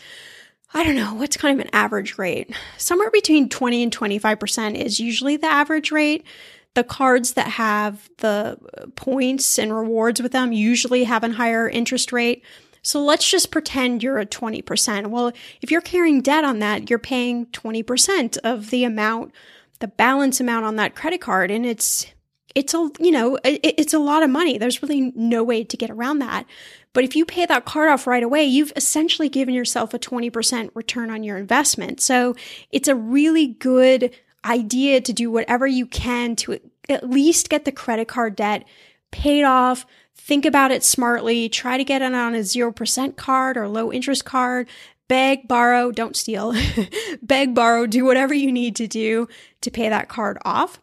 I 0.73 0.83
don't 0.83 0.95
know, 0.95 1.13
what's 1.13 1.37
kind 1.37 1.59
of 1.59 1.65
an 1.65 1.73
average 1.73 2.17
rate? 2.17 2.55
Somewhere 2.77 3.11
between 3.11 3.47
20 3.47 3.83
and 3.83 3.95
25% 3.95 4.75
is 4.75 4.99
usually 4.99 5.37
the 5.37 5.47
average 5.47 5.91
rate. 5.91 6.25
The 6.73 6.83
cards 6.83 7.33
that 7.33 7.47
have 7.47 8.09
the 8.17 8.57
uh, 8.77 8.87
points 8.95 9.59
and 9.59 9.75
rewards 9.75 10.19
with 10.19 10.31
them 10.31 10.51
usually 10.51 11.03
have 11.03 11.23
a 11.23 11.31
higher 11.31 11.69
interest 11.69 12.11
rate. 12.11 12.43
So 12.81 13.03
let's 13.03 13.29
just 13.29 13.51
pretend 13.51 14.01
you're 14.01 14.17
at 14.17 14.31
20%. 14.31 15.07
Well, 15.07 15.31
if 15.61 15.69
you're 15.69 15.81
carrying 15.81 16.21
debt 16.21 16.43
on 16.43 16.59
that, 16.59 16.89
you're 16.89 16.99
paying 16.99 17.45
20% 17.47 18.37
of 18.43 18.71
the 18.71 18.83
amount, 18.83 19.31
the 19.79 19.87
balance 19.87 20.39
amount 20.39 20.65
on 20.65 20.75
that 20.77 20.95
credit 20.95 21.21
card. 21.21 21.51
And 21.51 21.65
it's, 21.65 22.07
it's 22.55 22.73
a, 22.73 22.89
you 22.99 23.11
know, 23.11 23.37
it, 23.43 23.59
it's 23.63 23.93
a 23.93 23.99
lot 23.99 24.23
of 24.23 24.29
money. 24.31 24.57
There's 24.57 24.81
really 24.81 25.13
no 25.15 25.43
way 25.43 25.63
to 25.63 25.77
get 25.77 25.91
around 25.91 26.19
that. 26.19 26.45
But 26.93 27.03
if 27.03 27.15
you 27.15 27.25
pay 27.25 27.45
that 27.45 27.65
card 27.65 27.89
off 27.89 28.07
right 28.07 28.23
away, 28.23 28.45
you've 28.45 28.73
essentially 28.75 29.29
given 29.29 29.53
yourself 29.53 29.93
a 29.93 29.99
20% 29.99 30.69
return 30.73 31.09
on 31.09 31.23
your 31.23 31.37
investment. 31.37 31.99
So 31.99 32.35
it's 32.71 32.87
a 32.87 32.95
really 32.95 33.47
good 33.47 34.15
idea 34.45 35.01
to 35.01 35.13
do 35.13 35.31
whatever 35.31 35.65
you 35.65 35.85
can 35.85 36.35
to 36.35 36.59
at 36.89 37.09
least 37.09 37.49
get 37.49 37.65
the 37.65 37.71
credit 37.71 38.07
card 38.07 38.35
debt 38.35 38.65
paid 39.11 39.43
off. 39.43 39.85
Think 40.15 40.45
about 40.45 40.71
it 40.71 40.83
smartly. 40.83 41.49
Try 41.49 41.77
to 41.77 41.83
get 41.83 42.01
it 42.01 42.13
on 42.13 42.35
a 42.35 42.39
0% 42.39 43.15
card 43.15 43.57
or 43.57 43.67
low 43.67 43.91
interest 43.91 44.25
card. 44.25 44.69
Beg, 45.07 45.47
borrow, 45.47 45.91
don't 45.91 46.15
steal. 46.15 46.53
Beg, 47.21 47.53
borrow, 47.53 47.85
do 47.85 48.05
whatever 48.05 48.33
you 48.33 48.51
need 48.51 48.75
to 48.77 48.87
do 48.87 49.27
to 49.61 49.71
pay 49.71 49.89
that 49.89 50.09
card 50.09 50.37
off. 50.45 50.79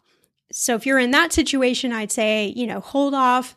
So 0.51 0.75
if 0.75 0.85
you're 0.85 0.99
in 0.99 1.11
that 1.11 1.33
situation, 1.33 1.91
I'd 1.91 2.11
say, 2.11 2.53
you 2.55 2.67
know, 2.67 2.81
hold 2.81 3.13
off, 3.13 3.55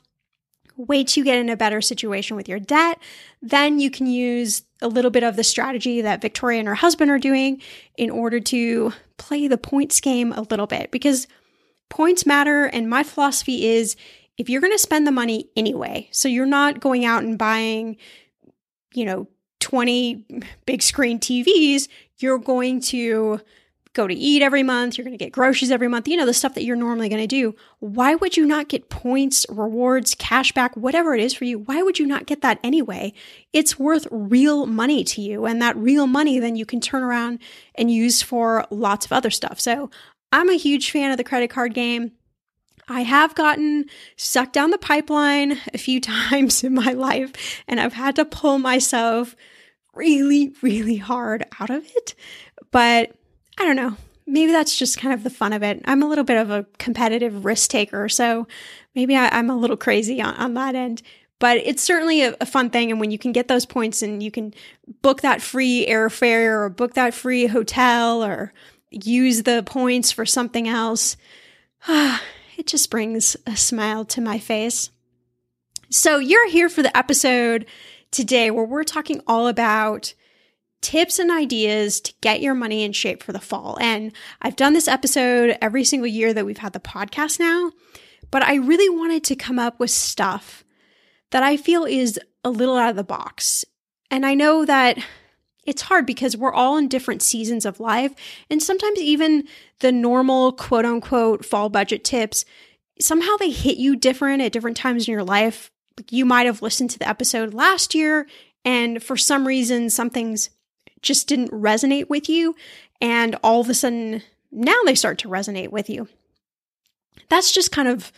wait 0.76 1.08
till 1.08 1.20
you 1.20 1.24
get 1.24 1.38
in 1.38 1.48
a 1.48 1.56
better 1.56 1.80
situation 1.80 2.36
with 2.36 2.48
your 2.48 2.58
debt. 2.58 2.98
Then 3.40 3.78
you 3.78 3.90
can 3.90 4.06
use 4.06 4.62
a 4.82 4.88
little 4.88 5.10
bit 5.10 5.22
of 5.22 5.36
the 5.36 5.44
strategy 5.44 6.00
that 6.00 6.20
Victoria 6.20 6.58
and 6.58 6.68
her 6.68 6.74
husband 6.74 7.10
are 7.10 7.18
doing 7.18 7.60
in 7.96 8.10
order 8.10 8.40
to 8.40 8.92
play 9.16 9.46
the 9.48 9.58
points 9.58 10.00
game 10.00 10.32
a 10.32 10.42
little 10.42 10.66
bit 10.66 10.90
because 10.90 11.26
points 11.90 12.26
matter. 12.26 12.64
And 12.64 12.90
my 12.90 13.02
philosophy 13.02 13.66
is 13.66 13.96
if 14.36 14.48
you're 14.48 14.60
going 14.60 14.72
to 14.72 14.78
spend 14.78 15.06
the 15.06 15.12
money 15.12 15.48
anyway, 15.56 16.08
so 16.10 16.28
you're 16.28 16.46
not 16.46 16.80
going 16.80 17.04
out 17.04 17.22
and 17.22 17.38
buying, 17.38 17.96
you 18.92 19.04
know, 19.04 19.28
20 19.60 20.24
big 20.66 20.82
screen 20.82 21.18
TVs, 21.18 21.88
you're 22.18 22.38
going 22.38 22.80
to 22.80 23.40
go 23.94 24.06
to 24.06 24.14
eat 24.14 24.42
every 24.42 24.62
month, 24.62 24.98
you're 24.98 25.04
going 25.04 25.16
to 25.16 25.24
get 25.24 25.32
groceries 25.32 25.70
every 25.70 25.88
month, 25.88 26.08
you 26.08 26.16
know, 26.16 26.26
the 26.26 26.34
stuff 26.34 26.54
that 26.54 26.64
you're 26.64 26.76
normally 26.76 27.08
going 27.08 27.22
to 27.22 27.26
do. 27.26 27.54
Why 27.78 28.16
would 28.16 28.36
you 28.36 28.44
not 28.44 28.68
get 28.68 28.90
points, 28.90 29.46
rewards, 29.48 30.14
cash 30.16 30.52
back, 30.52 30.76
whatever 30.76 31.14
it 31.14 31.20
is 31.20 31.32
for 31.32 31.44
you? 31.44 31.60
Why 31.60 31.82
would 31.82 31.98
you 31.98 32.06
not 32.06 32.26
get 32.26 32.42
that 32.42 32.58
anyway? 32.62 33.12
It's 33.52 33.78
worth 33.78 34.06
real 34.10 34.66
money 34.66 35.04
to 35.04 35.22
you. 35.22 35.46
And 35.46 35.62
that 35.62 35.76
real 35.76 36.06
money 36.06 36.38
then 36.38 36.56
you 36.56 36.66
can 36.66 36.80
turn 36.80 37.02
around 37.02 37.38
and 37.76 37.90
use 37.90 38.20
for 38.20 38.66
lots 38.70 39.06
of 39.06 39.12
other 39.12 39.30
stuff. 39.30 39.60
So 39.60 39.90
I'm 40.32 40.50
a 40.50 40.58
huge 40.58 40.90
fan 40.90 41.12
of 41.12 41.16
the 41.16 41.24
credit 41.24 41.50
card 41.50 41.72
game. 41.72 42.12
I 42.88 43.02
have 43.02 43.34
gotten 43.34 43.86
sucked 44.16 44.52
down 44.52 44.70
the 44.70 44.78
pipeline 44.78 45.58
a 45.72 45.78
few 45.78 46.00
times 46.00 46.64
in 46.64 46.74
my 46.74 46.92
life, 46.92 47.62
and 47.68 47.80
I've 47.80 47.94
had 47.94 48.16
to 48.16 48.24
pull 48.24 48.58
myself 48.58 49.36
really, 49.94 50.52
really 50.60 50.96
hard 50.96 51.46
out 51.60 51.70
of 51.70 51.84
it. 51.94 52.14
But 52.70 53.16
I 53.58 53.64
don't 53.64 53.76
know. 53.76 53.96
Maybe 54.26 54.52
that's 54.52 54.78
just 54.78 54.98
kind 54.98 55.12
of 55.12 55.22
the 55.22 55.30
fun 55.30 55.52
of 55.52 55.62
it. 55.62 55.82
I'm 55.84 56.02
a 56.02 56.08
little 56.08 56.24
bit 56.24 56.38
of 56.38 56.50
a 56.50 56.66
competitive 56.78 57.44
risk 57.44 57.70
taker, 57.70 58.08
so 58.08 58.46
maybe 58.94 59.16
I, 59.16 59.38
am 59.38 59.50
a 59.50 59.56
little 59.56 59.76
crazy 59.76 60.20
on, 60.22 60.34
on 60.34 60.54
that 60.54 60.74
end. 60.74 61.02
But 61.38 61.58
it's 61.58 61.82
certainly 61.82 62.22
a, 62.22 62.34
a, 62.40 62.46
fun 62.46 62.70
thing. 62.70 62.90
And 62.90 63.00
when 63.00 63.10
you 63.10 63.18
can 63.18 63.32
get 63.32 63.48
those 63.48 63.66
points 63.66 64.02
and 64.02 64.22
you 64.22 64.30
can 64.30 64.54
book 65.02 65.20
that 65.22 65.42
free 65.42 65.86
airfare 65.86 66.52
or 66.52 66.68
book 66.70 66.94
that 66.94 67.12
free 67.12 67.46
hotel 67.46 68.24
or 68.24 68.52
use 68.90 69.42
the 69.42 69.62
points 69.66 70.10
for 70.10 70.24
something 70.24 70.68
else, 70.68 71.16
it 71.88 72.66
just 72.66 72.90
brings 72.90 73.36
a 73.46 73.56
smile 73.56 74.04
to 74.06 74.20
my 74.20 74.38
face. 74.38 74.90
So 75.90 76.18
you're 76.18 76.48
here 76.48 76.68
for 76.68 76.82
the 76.82 76.96
episode 76.96 77.66
today 78.10 78.50
where 78.50 78.64
we're 78.64 78.84
talking 78.84 79.20
all 79.26 79.48
about 79.48 80.14
tips 80.84 81.18
and 81.18 81.30
ideas 81.30 81.98
to 82.02 82.12
get 82.20 82.42
your 82.42 82.54
money 82.54 82.84
in 82.84 82.92
shape 82.92 83.22
for 83.22 83.32
the 83.32 83.40
fall. 83.40 83.78
And 83.80 84.12
I've 84.42 84.54
done 84.54 84.74
this 84.74 84.86
episode 84.86 85.56
every 85.62 85.82
single 85.82 86.06
year 86.06 86.34
that 86.34 86.44
we've 86.44 86.58
had 86.58 86.74
the 86.74 86.78
podcast 86.78 87.40
now, 87.40 87.72
but 88.30 88.42
I 88.42 88.56
really 88.56 88.90
wanted 88.90 89.24
to 89.24 89.34
come 89.34 89.58
up 89.58 89.80
with 89.80 89.90
stuff 89.90 90.62
that 91.30 91.42
I 91.42 91.56
feel 91.56 91.84
is 91.84 92.20
a 92.44 92.50
little 92.50 92.76
out 92.76 92.90
of 92.90 92.96
the 92.96 93.02
box. 93.02 93.64
And 94.10 94.26
I 94.26 94.34
know 94.34 94.66
that 94.66 94.98
it's 95.64 95.80
hard 95.80 96.04
because 96.04 96.36
we're 96.36 96.52
all 96.52 96.76
in 96.76 96.88
different 96.88 97.22
seasons 97.22 97.64
of 97.64 97.80
life. 97.80 98.12
And 98.50 98.62
sometimes 98.62 99.00
even 99.00 99.48
the 99.80 99.90
normal 99.90 100.52
quote 100.52 100.84
unquote 100.84 101.46
fall 101.46 101.70
budget 101.70 102.04
tips, 102.04 102.44
somehow 103.00 103.36
they 103.38 103.50
hit 103.50 103.78
you 103.78 103.96
different 103.96 104.42
at 104.42 104.52
different 104.52 104.76
times 104.76 105.08
in 105.08 105.12
your 105.12 105.24
life. 105.24 105.70
You 106.10 106.26
might 106.26 106.44
have 106.44 106.60
listened 106.60 106.90
to 106.90 106.98
the 106.98 107.08
episode 107.08 107.54
last 107.54 107.94
year, 107.94 108.26
and 108.66 109.02
for 109.02 109.16
some 109.16 109.46
reason, 109.46 109.88
something's 109.88 110.50
just 111.04 111.28
didn't 111.28 111.52
resonate 111.52 112.08
with 112.08 112.28
you. 112.28 112.56
And 113.00 113.36
all 113.44 113.60
of 113.60 113.68
a 113.68 113.74
sudden, 113.74 114.22
now 114.50 114.76
they 114.84 114.96
start 114.96 115.18
to 115.18 115.28
resonate 115.28 115.70
with 115.70 115.88
you. 115.88 116.08
That's 117.28 117.52
just 117.52 117.70
kind 117.70 117.86
of, 117.86 118.10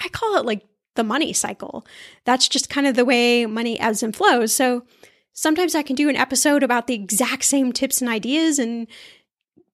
I 0.00 0.08
call 0.08 0.36
it 0.36 0.46
like 0.46 0.62
the 0.94 1.04
money 1.04 1.32
cycle. 1.32 1.86
That's 2.24 2.48
just 2.48 2.70
kind 2.70 2.86
of 2.86 2.96
the 2.96 3.04
way 3.04 3.46
money 3.46 3.78
ebbs 3.78 4.02
and 4.02 4.16
flows. 4.16 4.54
So 4.54 4.84
sometimes 5.32 5.74
I 5.74 5.82
can 5.82 5.96
do 5.96 6.08
an 6.08 6.16
episode 6.16 6.62
about 6.62 6.86
the 6.86 6.94
exact 6.94 7.44
same 7.44 7.72
tips 7.72 8.00
and 8.00 8.10
ideas. 8.10 8.58
And 8.58 8.86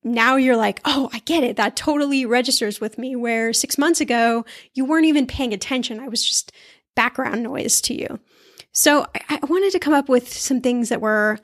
now 0.02 0.36
you're 0.36 0.56
like, 0.56 0.80
oh, 0.84 1.08
I 1.12 1.20
get 1.20 1.44
it. 1.44 1.56
That 1.56 1.76
totally 1.76 2.26
registers 2.26 2.80
with 2.80 2.98
me. 2.98 3.16
Where 3.16 3.52
six 3.52 3.78
months 3.78 4.00
ago, 4.00 4.44
you 4.74 4.84
weren't 4.84 5.06
even 5.06 5.26
paying 5.26 5.54
attention. 5.54 6.00
I 6.00 6.08
was 6.08 6.24
just 6.24 6.52
background 6.94 7.42
noise 7.42 7.80
to 7.82 7.94
you. 7.94 8.20
So 8.72 9.06
I, 9.14 9.38
I 9.42 9.46
wanted 9.46 9.72
to 9.72 9.78
come 9.78 9.94
up 9.94 10.08
with 10.08 10.32
some 10.32 10.60
things 10.60 10.90
that 10.90 11.00
were 11.00 11.38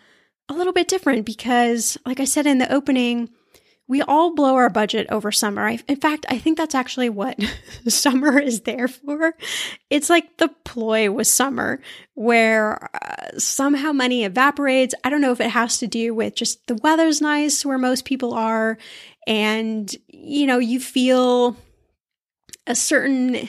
a 0.50 0.54
little 0.54 0.72
bit 0.72 0.88
different 0.88 1.24
because, 1.24 1.96
like 2.04 2.20
I 2.20 2.24
said 2.24 2.46
in 2.46 2.58
the 2.58 2.72
opening, 2.72 3.30
we 3.86 4.02
all 4.02 4.34
blow 4.34 4.56
our 4.56 4.68
budget 4.68 5.06
over 5.10 5.32
summer. 5.32 5.66
I, 5.66 5.78
in 5.88 5.96
fact, 5.96 6.26
I 6.28 6.38
think 6.38 6.58
that's 6.58 6.74
actually 6.74 7.08
what 7.08 7.40
summer 7.88 8.38
is 8.38 8.60
there 8.62 8.88
for. 8.88 9.34
It's 9.90 10.10
like 10.10 10.36
the 10.36 10.48
ploy 10.64 11.10
with 11.10 11.28
summer, 11.28 11.80
where 12.14 12.88
uh, 12.94 13.38
somehow 13.38 13.92
money 13.92 14.24
evaporates. 14.24 14.94
I 15.02 15.10
don't 15.10 15.20
know 15.20 15.32
if 15.32 15.40
it 15.40 15.50
has 15.50 15.78
to 15.78 15.86
do 15.86 16.14
with 16.14 16.34
just 16.34 16.66
the 16.66 16.76
weather's 16.76 17.20
nice 17.20 17.64
where 17.64 17.78
most 17.78 18.04
people 18.04 18.34
are, 18.34 18.76
and 19.26 19.92
you 20.08 20.46
know, 20.46 20.58
you 20.58 20.80
feel 20.80 21.56
a 22.66 22.74
certain 22.74 23.48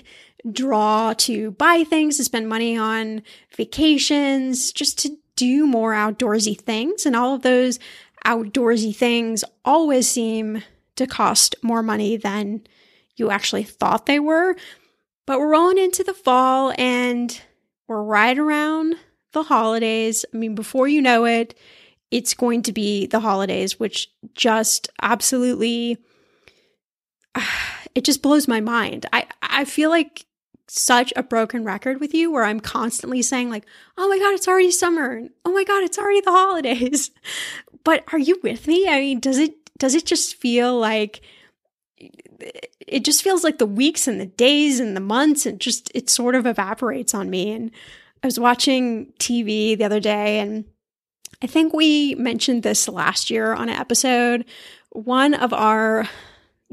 draw 0.51 1.13
to 1.13 1.51
buy 1.51 1.83
things, 1.83 2.17
to 2.17 2.23
spend 2.23 2.47
money 2.49 2.77
on 2.77 3.21
vacations, 3.55 4.71
just 4.71 4.99
to 4.99 5.17
do 5.35 5.65
more 5.65 5.93
outdoorsy 5.93 6.59
things. 6.59 7.05
And 7.05 7.15
all 7.15 7.35
of 7.35 7.41
those 7.41 7.79
outdoorsy 8.25 8.95
things 8.95 9.43
always 9.65 10.07
seem 10.07 10.63
to 10.95 11.07
cost 11.07 11.55
more 11.61 11.81
money 11.81 12.17
than 12.17 12.61
you 13.15 13.31
actually 13.31 13.63
thought 13.63 14.05
they 14.05 14.19
were. 14.19 14.55
But 15.25 15.39
we're 15.39 15.51
rolling 15.51 15.77
into 15.77 16.03
the 16.03 16.13
fall 16.13 16.73
and 16.77 17.39
we're 17.87 18.03
right 18.03 18.37
around 18.37 18.95
the 19.33 19.43
holidays. 19.43 20.25
I 20.33 20.37
mean, 20.37 20.55
before 20.55 20.87
you 20.87 21.01
know 21.01 21.25
it, 21.25 21.57
it's 22.09 22.33
going 22.33 22.63
to 22.63 22.73
be 22.73 23.05
the 23.07 23.19
holidays, 23.19 23.79
which 23.79 24.09
just 24.33 24.89
absolutely 25.01 25.97
it 27.95 28.03
just 28.03 28.21
blows 28.21 28.47
my 28.47 28.59
mind. 28.59 29.05
I 29.13 29.25
I 29.41 29.65
feel 29.65 29.89
like 29.89 30.25
such 30.71 31.11
a 31.17 31.23
broken 31.23 31.65
record 31.65 31.99
with 31.99 32.13
you 32.13 32.31
where 32.31 32.45
I'm 32.45 32.61
constantly 32.61 33.21
saying 33.21 33.49
like, 33.49 33.65
"Oh 33.97 34.07
my 34.07 34.17
god, 34.17 34.33
it's 34.33 34.47
already 34.47 34.71
summer." 34.71 35.17
And, 35.17 35.29
"Oh 35.43 35.51
my 35.51 35.65
god, 35.65 35.83
it's 35.83 35.99
already 35.99 36.21
the 36.21 36.31
holidays." 36.31 37.11
But 37.83 38.03
are 38.13 38.19
you 38.19 38.39
with 38.43 38.67
me? 38.67 38.87
I 38.87 38.99
mean, 38.99 39.19
does 39.19 39.39
it 39.39 39.55
does 39.79 39.95
it 39.95 40.05
just 40.05 40.35
feel 40.35 40.77
like 40.77 41.21
it 42.87 43.03
just 43.03 43.23
feels 43.23 43.43
like 43.43 43.57
the 43.57 43.65
weeks 43.65 44.07
and 44.07 44.21
the 44.21 44.27
days 44.27 44.79
and 44.79 44.95
the 44.95 45.01
months 45.01 45.47
and 45.47 45.59
just 45.59 45.91
it 45.95 46.07
sort 46.07 46.35
of 46.35 46.45
evaporates 46.45 47.15
on 47.15 47.31
me 47.31 47.51
and 47.51 47.71
I 48.23 48.27
was 48.27 48.39
watching 48.39 49.13
TV 49.17 49.75
the 49.75 49.83
other 49.83 49.99
day 49.99 50.37
and 50.37 50.65
I 51.41 51.47
think 51.47 51.73
we 51.73 52.13
mentioned 52.13 52.61
this 52.61 52.87
last 52.87 53.31
year 53.31 53.53
on 53.53 53.67
an 53.67 53.75
episode. 53.75 54.45
One 54.91 55.33
of 55.33 55.53
our 55.53 56.07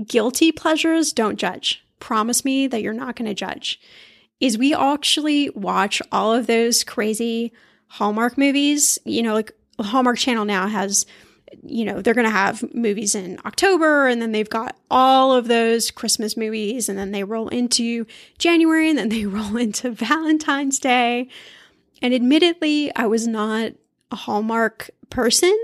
guilty 0.07 0.53
pleasures, 0.53 1.15
don't 1.15 1.39
judge 1.39 1.83
promise 2.01 2.45
me 2.45 2.67
that 2.67 2.83
you're 2.83 2.93
not 2.93 3.17
going 3.17 3.29
to 3.29 3.35
judge 3.35 3.81
is 4.41 4.57
we 4.57 4.75
actually 4.75 5.51
watch 5.51 6.01
all 6.13 6.33
of 6.33 6.47
those 6.47 6.85
crazy 6.85 7.53
Hallmark 7.89 8.39
movies. 8.39 8.99
You 9.05 9.23
know, 9.23 9.35
like 9.35 9.53
Hallmark 9.81 10.19
Channel 10.19 10.45
now 10.45 10.69
has, 10.69 11.07
you 11.63 11.85
know, 11.85 12.01
they're 12.01 12.15
going 12.15 12.27
to 12.27 12.31
have 12.31 12.73
movies 12.75 13.15
in 13.15 13.39
October 13.45 14.07
and 14.07 14.23
then 14.23 14.33
they've 14.33 14.49
got 14.49 14.77
all 14.91 15.33
of 15.33 15.49
those 15.49 15.91
Christmas 15.91 16.37
movies 16.37 16.89
and 16.89 16.99
then 16.99 17.11
they 17.11 17.25
roll 17.25 17.49
into 17.49 18.07
January 18.39 18.89
and 18.89 18.99
then 18.99 19.09
they 19.09 19.27
roll 19.27 19.57
into 19.57 19.91
Valentine's 19.91 20.79
Day. 20.79 21.29
And 22.01 22.15
admittedly, 22.15 22.95
I 22.95 23.07
was 23.07 23.27
not 23.27 23.73
a 24.11 24.17
Hallmark 24.17 24.91
person 25.11 25.57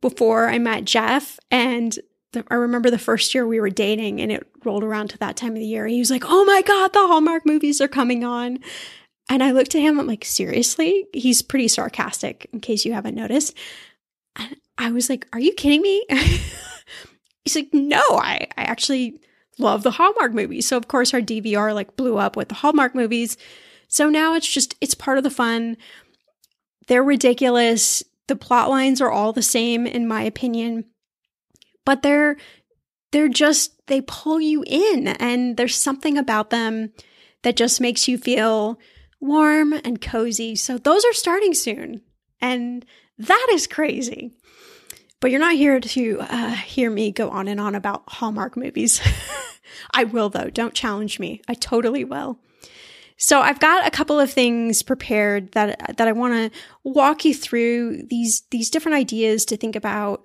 before 0.00 0.48
I 0.48 0.58
met 0.58 0.84
Jeff. 0.84 1.38
And 1.50 1.98
the, 2.32 2.44
I 2.48 2.54
remember 2.54 2.90
the 2.90 2.98
first 2.98 3.34
year 3.34 3.46
we 3.46 3.60
were 3.60 3.70
dating 3.70 4.20
and 4.20 4.30
it 4.30 4.46
rolled 4.64 4.84
around 4.84 5.08
to 5.08 5.18
that 5.18 5.36
time 5.36 5.52
of 5.52 5.58
the 5.58 5.66
year. 5.66 5.86
He 5.86 5.98
was 5.98 6.10
like, 6.10 6.24
Oh 6.26 6.44
my 6.44 6.62
God, 6.62 6.92
the 6.92 7.06
Hallmark 7.06 7.46
movies 7.46 7.80
are 7.80 7.88
coming 7.88 8.24
on. 8.24 8.58
And 9.28 9.42
I 9.42 9.52
looked 9.52 9.74
at 9.74 9.80
him, 9.80 9.98
I'm 9.98 10.06
like, 10.06 10.24
Seriously? 10.24 11.06
He's 11.12 11.42
pretty 11.42 11.68
sarcastic, 11.68 12.48
in 12.52 12.60
case 12.60 12.84
you 12.84 12.92
haven't 12.92 13.14
noticed. 13.14 13.56
And 14.36 14.56
I 14.78 14.90
was 14.92 15.08
like, 15.08 15.26
Are 15.32 15.40
you 15.40 15.52
kidding 15.52 15.82
me? 15.82 16.04
He's 17.44 17.56
like, 17.56 17.72
No, 17.72 18.02
I, 18.10 18.46
I 18.56 18.62
actually 18.62 19.20
love 19.58 19.82
the 19.82 19.92
Hallmark 19.92 20.32
movies. 20.32 20.66
So, 20.66 20.76
of 20.76 20.88
course, 20.88 21.12
our 21.14 21.20
DVR 21.20 21.74
like 21.74 21.96
blew 21.96 22.18
up 22.18 22.36
with 22.36 22.48
the 22.48 22.54
Hallmark 22.56 22.94
movies. 22.94 23.36
So 23.88 24.08
now 24.08 24.34
it's 24.34 24.48
just, 24.50 24.76
it's 24.80 24.94
part 24.94 25.18
of 25.18 25.24
the 25.24 25.30
fun. 25.30 25.76
They're 26.86 27.02
ridiculous. 27.02 28.04
The 28.28 28.36
plot 28.36 28.70
lines 28.70 29.00
are 29.00 29.10
all 29.10 29.32
the 29.32 29.42
same, 29.42 29.86
in 29.86 30.06
my 30.06 30.22
opinion 30.22 30.84
but 31.84 32.02
they're 32.02 32.36
they're 33.12 33.28
just 33.28 33.72
they 33.90 34.00
pull 34.00 34.40
you 34.40 34.64
in 34.66 35.08
and 35.08 35.56
there's 35.56 35.76
something 35.76 36.16
about 36.16 36.50
them 36.50 36.92
that 37.42 37.56
just 37.56 37.80
makes 37.80 38.08
you 38.08 38.16
feel 38.16 38.78
warm 39.20 39.72
and 39.72 40.00
cozy. 40.00 40.56
So 40.56 40.78
those 40.78 41.04
are 41.04 41.12
starting 41.12 41.52
soon. 41.52 42.00
And 42.40 42.86
that 43.18 43.46
is 43.52 43.66
crazy. 43.66 44.32
But 45.20 45.30
you're 45.30 45.40
not 45.40 45.56
here 45.56 45.80
to 45.80 46.18
uh, 46.20 46.52
hear 46.52 46.90
me 46.90 47.12
go 47.12 47.28
on 47.28 47.48
and 47.48 47.60
on 47.60 47.74
about 47.74 48.04
Hallmark 48.06 48.56
movies. 48.56 49.00
I 49.94 50.04
will, 50.04 50.30
though. 50.30 50.48
Don't 50.48 50.72
challenge 50.72 51.18
me. 51.18 51.42
I 51.46 51.54
totally 51.54 52.04
will. 52.04 52.38
So 53.18 53.40
I've 53.40 53.60
got 53.60 53.86
a 53.86 53.90
couple 53.90 54.18
of 54.18 54.32
things 54.32 54.82
prepared 54.82 55.52
that 55.52 55.98
that 55.98 56.08
I 56.08 56.12
want 56.12 56.52
to 56.52 56.58
walk 56.84 57.26
you 57.26 57.34
through 57.34 58.04
these 58.04 58.44
these 58.50 58.70
different 58.70 58.96
ideas 58.96 59.44
to 59.46 59.58
think 59.58 59.76
about 59.76 60.24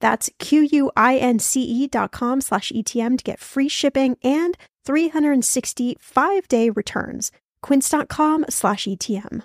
That's 0.00 0.30
Q-U-I-N-C-E 0.38 1.88
dot 1.88 2.12
com 2.12 2.40
slash 2.40 2.72
ETM 2.72 3.18
to 3.18 3.24
get 3.24 3.40
free 3.40 3.68
shipping 3.68 4.16
and 4.22 4.56
365 4.84 6.48
day 6.48 6.70
returns. 6.70 7.32
Quince.com 7.62 8.44
slash 8.50 8.84
ETM. 8.84 9.42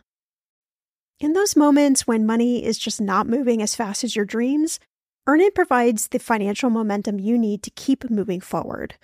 In 1.21 1.33
those 1.33 1.55
moments 1.55 2.07
when 2.07 2.25
money 2.25 2.63
is 2.63 2.77
just 2.77 3.01
not 3.01 3.27
moving 3.27 3.62
as 3.62 3.75
fast 3.75 4.03
as 4.03 4.15
your 4.15 4.25
dreams, 4.25 4.79
Earnin 5.27 5.51
provides 5.53 6.07
the 6.07 6.19
financial 6.19 6.69
momentum 6.69 7.19
you 7.19 7.38
need 7.38 7.62
to 7.63 7.71
keep 7.71 8.09
moving 8.09 8.41
forward. 8.41 8.95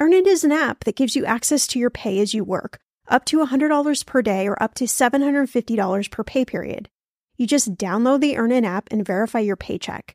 Earnin 0.00 0.26
is 0.26 0.44
an 0.44 0.52
app 0.52 0.84
that 0.84 0.96
gives 0.96 1.16
you 1.16 1.24
access 1.24 1.66
to 1.68 1.78
your 1.78 1.90
pay 1.90 2.20
as 2.20 2.34
you 2.34 2.44
work, 2.44 2.78
up 3.08 3.24
to 3.26 3.44
$100 3.44 4.06
per 4.06 4.22
day 4.22 4.46
or 4.46 4.62
up 4.62 4.74
to 4.74 4.84
$750 4.84 6.10
per 6.10 6.24
pay 6.24 6.44
period. 6.44 6.88
You 7.36 7.46
just 7.46 7.74
download 7.74 8.20
the 8.20 8.36
Earnin 8.36 8.64
app 8.64 8.88
and 8.90 9.04
verify 9.04 9.40
your 9.40 9.56
paycheck. 9.56 10.14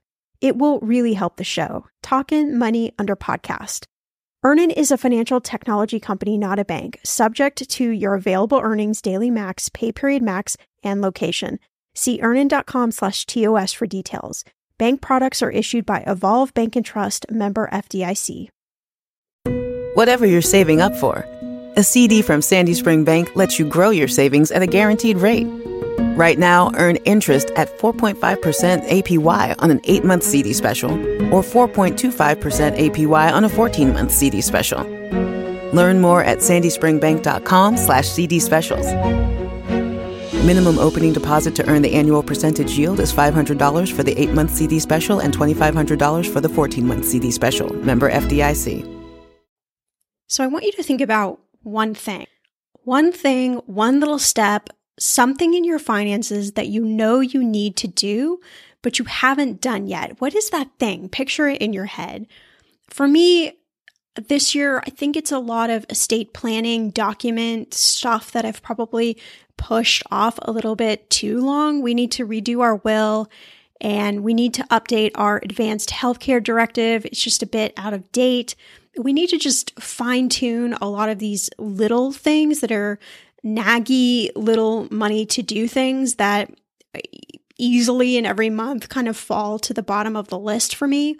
It 0.41 0.57
will 0.57 0.79
really 0.79 1.13
help 1.13 1.37
the 1.37 1.43
show. 1.43 1.85
Talkin' 2.01 2.57
Money 2.57 2.93
under 2.97 3.15
podcast. 3.15 3.85
Earnin 4.43 4.71
is 4.71 4.89
a 4.89 4.97
financial 4.97 5.39
technology 5.39 5.99
company, 5.99 6.35
not 6.35 6.57
a 6.57 6.65
bank, 6.65 6.99
subject 7.03 7.69
to 7.69 7.89
your 7.91 8.15
available 8.15 8.59
earnings, 8.59 8.99
daily 8.99 9.29
max, 9.29 9.69
pay 9.69 9.91
period 9.91 10.23
max, 10.23 10.57
and 10.81 10.99
location. 10.99 11.59
See 11.93 12.19
earnin.com 12.23 12.91
slash 12.91 13.27
TOS 13.27 13.71
for 13.71 13.85
details. 13.85 14.43
Bank 14.79 14.99
products 14.99 15.43
are 15.43 15.51
issued 15.51 15.85
by 15.85 16.03
Evolve 16.07 16.55
Bank 16.55 16.75
and 16.75 16.83
Trust 16.83 17.29
member 17.29 17.69
FDIC. 17.71 18.47
Whatever 19.93 20.25
you're 20.25 20.41
saving 20.41 20.81
up 20.81 20.95
for, 20.95 21.23
a 21.75 21.83
CD 21.83 22.23
from 22.23 22.41
Sandy 22.41 22.73
Spring 22.73 23.03
Bank 23.03 23.35
lets 23.35 23.59
you 23.59 23.69
grow 23.69 23.91
your 23.91 24.07
savings 24.07 24.49
at 24.49 24.63
a 24.63 24.67
guaranteed 24.67 25.17
rate. 25.17 25.45
Right 26.21 26.37
now, 26.37 26.69
earn 26.75 26.97
interest 26.97 27.49
at 27.55 27.79
4.5% 27.79 28.13
APY 28.15 29.55
on 29.57 29.71
an 29.71 29.81
8 29.85 30.03
month 30.03 30.21
CD 30.21 30.53
special 30.53 30.91
or 31.33 31.41
4.25% 31.41 32.77
APY 32.77 33.33
on 33.33 33.43
a 33.43 33.49
14 33.49 33.91
month 33.91 34.11
CD 34.11 34.39
special. 34.39 34.83
Learn 35.73 35.99
more 35.99 36.23
at 36.23 36.37
sandyspringbank.com 36.37 37.75
slash 37.75 38.07
CD 38.07 38.39
specials. 38.39 38.85
Minimum 40.45 40.77
opening 40.77 41.11
deposit 41.11 41.55
to 41.55 41.67
earn 41.67 41.81
the 41.81 41.95
annual 41.95 42.21
percentage 42.21 42.77
yield 42.77 42.99
is 42.99 43.11
$500 43.11 43.91
for 43.91 44.03
the 44.03 44.13
8 44.21 44.29
month 44.33 44.51
CD 44.51 44.77
special 44.77 45.21
and 45.21 45.35
$2,500 45.35 46.31
for 46.31 46.39
the 46.39 46.49
14 46.49 46.85
month 46.85 47.05
CD 47.05 47.31
special. 47.31 47.73
Member 47.77 48.11
FDIC. 48.11 48.85
So 50.27 50.43
I 50.43 50.47
want 50.47 50.65
you 50.65 50.71
to 50.73 50.83
think 50.83 51.01
about 51.01 51.39
one 51.63 51.95
thing. 51.95 52.27
One 52.83 53.11
thing, 53.11 53.55
one 53.65 53.99
little 53.99 54.19
step, 54.19 54.69
something 55.01 55.53
in 55.53 55.63
your 55.63 55.79
finances 55.79 56.53
that 56.53 56.67
you 56.67 56.85
know 56.85 57.19
you 57.19 57.43
need 57.43 57.75
to 57.77 57.87
do, 57.87 58.39
but 58.81 58.99
you 58.99 59.05
haven't 59.05 59.61
done 59.61 59.87
yet. 59.87 60.21
What 60.21 60.35
is 60.35 60.49
that 60.51 60.69
thing? 60.79 61.09
Picture 61.09 61.47
it 61.47 61.61
in 61.61 61.73
your 61.73 61.85
head. 61.85 62.27
For 62.89 63.07
me, 63.07 63.53
this 64.15 64.53
year, 64.53 64.79
I 64.85 64.89
think 64.89 65.15
it's 65.15 65.31
a 65.31 65.39
lot 65.39 65.69
of 65.69 65.85
estate 65.89 66.33
planning, 66.33 66.91
document 66.91 67.73
stuff 67.73 68.31
that 68.31 68.45
I've 68.45 68.61
probably 68.61 69.17
pushed 69.57 70.03
off 70.11 70.37
a 70.41 70.51
little 70.51 70.75
bit 70.75 71.09
too 71.09 71.39
long. 71.39 71.81
We 71.81 71.93
need 71.93 72.11
to 72.13 72.27
redo 72.27 72.61
our 72.61 72.75
will 72.75 73.29
and 73.79 74.23
we 74.23 74.33
need 74.33 74.53
to 74.55 74.63
update 74.65 75.11
our 75.15 75.37
advanced 75.37 75.89
healthcare 75.89 76.43
directive. 76.43 77.05
It's 77.05 77.21
just 77.21 77.41
a 77.41 77.47
bit 77.47 77.73
out 77.77 77.93
of 77.93 78.11
date. 78.11 78.55
We 78.97 79.13
need 79.13 79.29
to 79.29 79.37
just 79.37 79.79
fine 79.79 80.29
tune 80.29 80.73
a 80.81 80.89
lot 80.89 81.09
of 81.09 81.19
these 81.19 81.49
little 81.57 82.11
things 82.11 82.59
that 82.59 82.71
are 82.71 82.99
naggy 83.45 84.29
little 84.35 84.87
money 84.91 85.25
to 85.25 85.41
do 85.41 85.67
things 85.67 86.15
that 86.15 86.53
easily 87.57 88.17
in 88.17 88.25
every 88.25 88.49
month 88.49 88.89
kind 88.89 89.07
of 89.07 89.17
fall 89.17 89.59
to 89.59 89.73
the 89.73 89.83
bottom 89.83 90.15
of 90.15 90.27
the 90.29 90.39
list 90.39 90.75
for 90.75 90.87
me. 90.87 91.17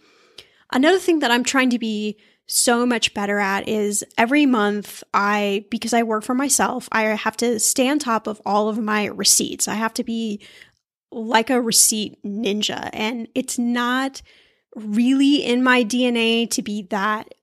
Another 0.71 0.99
thing 0.99 1.19
that 1.19 1.31
I'm 1.31 1.43
trying 1.43 1.69
to 1.71 1.79
be 1.79 2.17
so 2.47 2.85
much 2.85 3.13
better 3.13 3.39
at 3.39 3.67
is 3.67 4.03
every 4.17 4.45
month 4.45 5.03
I 5.13 5.65
because 5.69 5.93
I 5.93 6.03
work 6.03 6.23
for 6.23 6.33
myself, 6.33 6.89
I 6.91 7.03
have 7.03 7.37
to 7.37 7.59
stay 7.59 7.87
on 7.87 7.99
top 7.99 8.27
of 8.27 8.41
all 8.45 8.67
of 8.67 8.77
my 8.77 9.05
receipts. 9.05 9.67
I 9.67 9.75
have 9.75 9.93
to 9.95 10.03
be 10.03 10.41
like 11.11 11.49
a 11.49 11.61
receipt 11.61 12.21
ninja 12.23 12.89
and 12.93 13.27
it's 13.35 13.57
not 13.57 14.21
really 14.75 15.43
in 15.45 15.63
my 15.63 15.83
DNA 15.83 16.49
to 16.51 16.61
be 16.61 16.83
that 16.83 17.33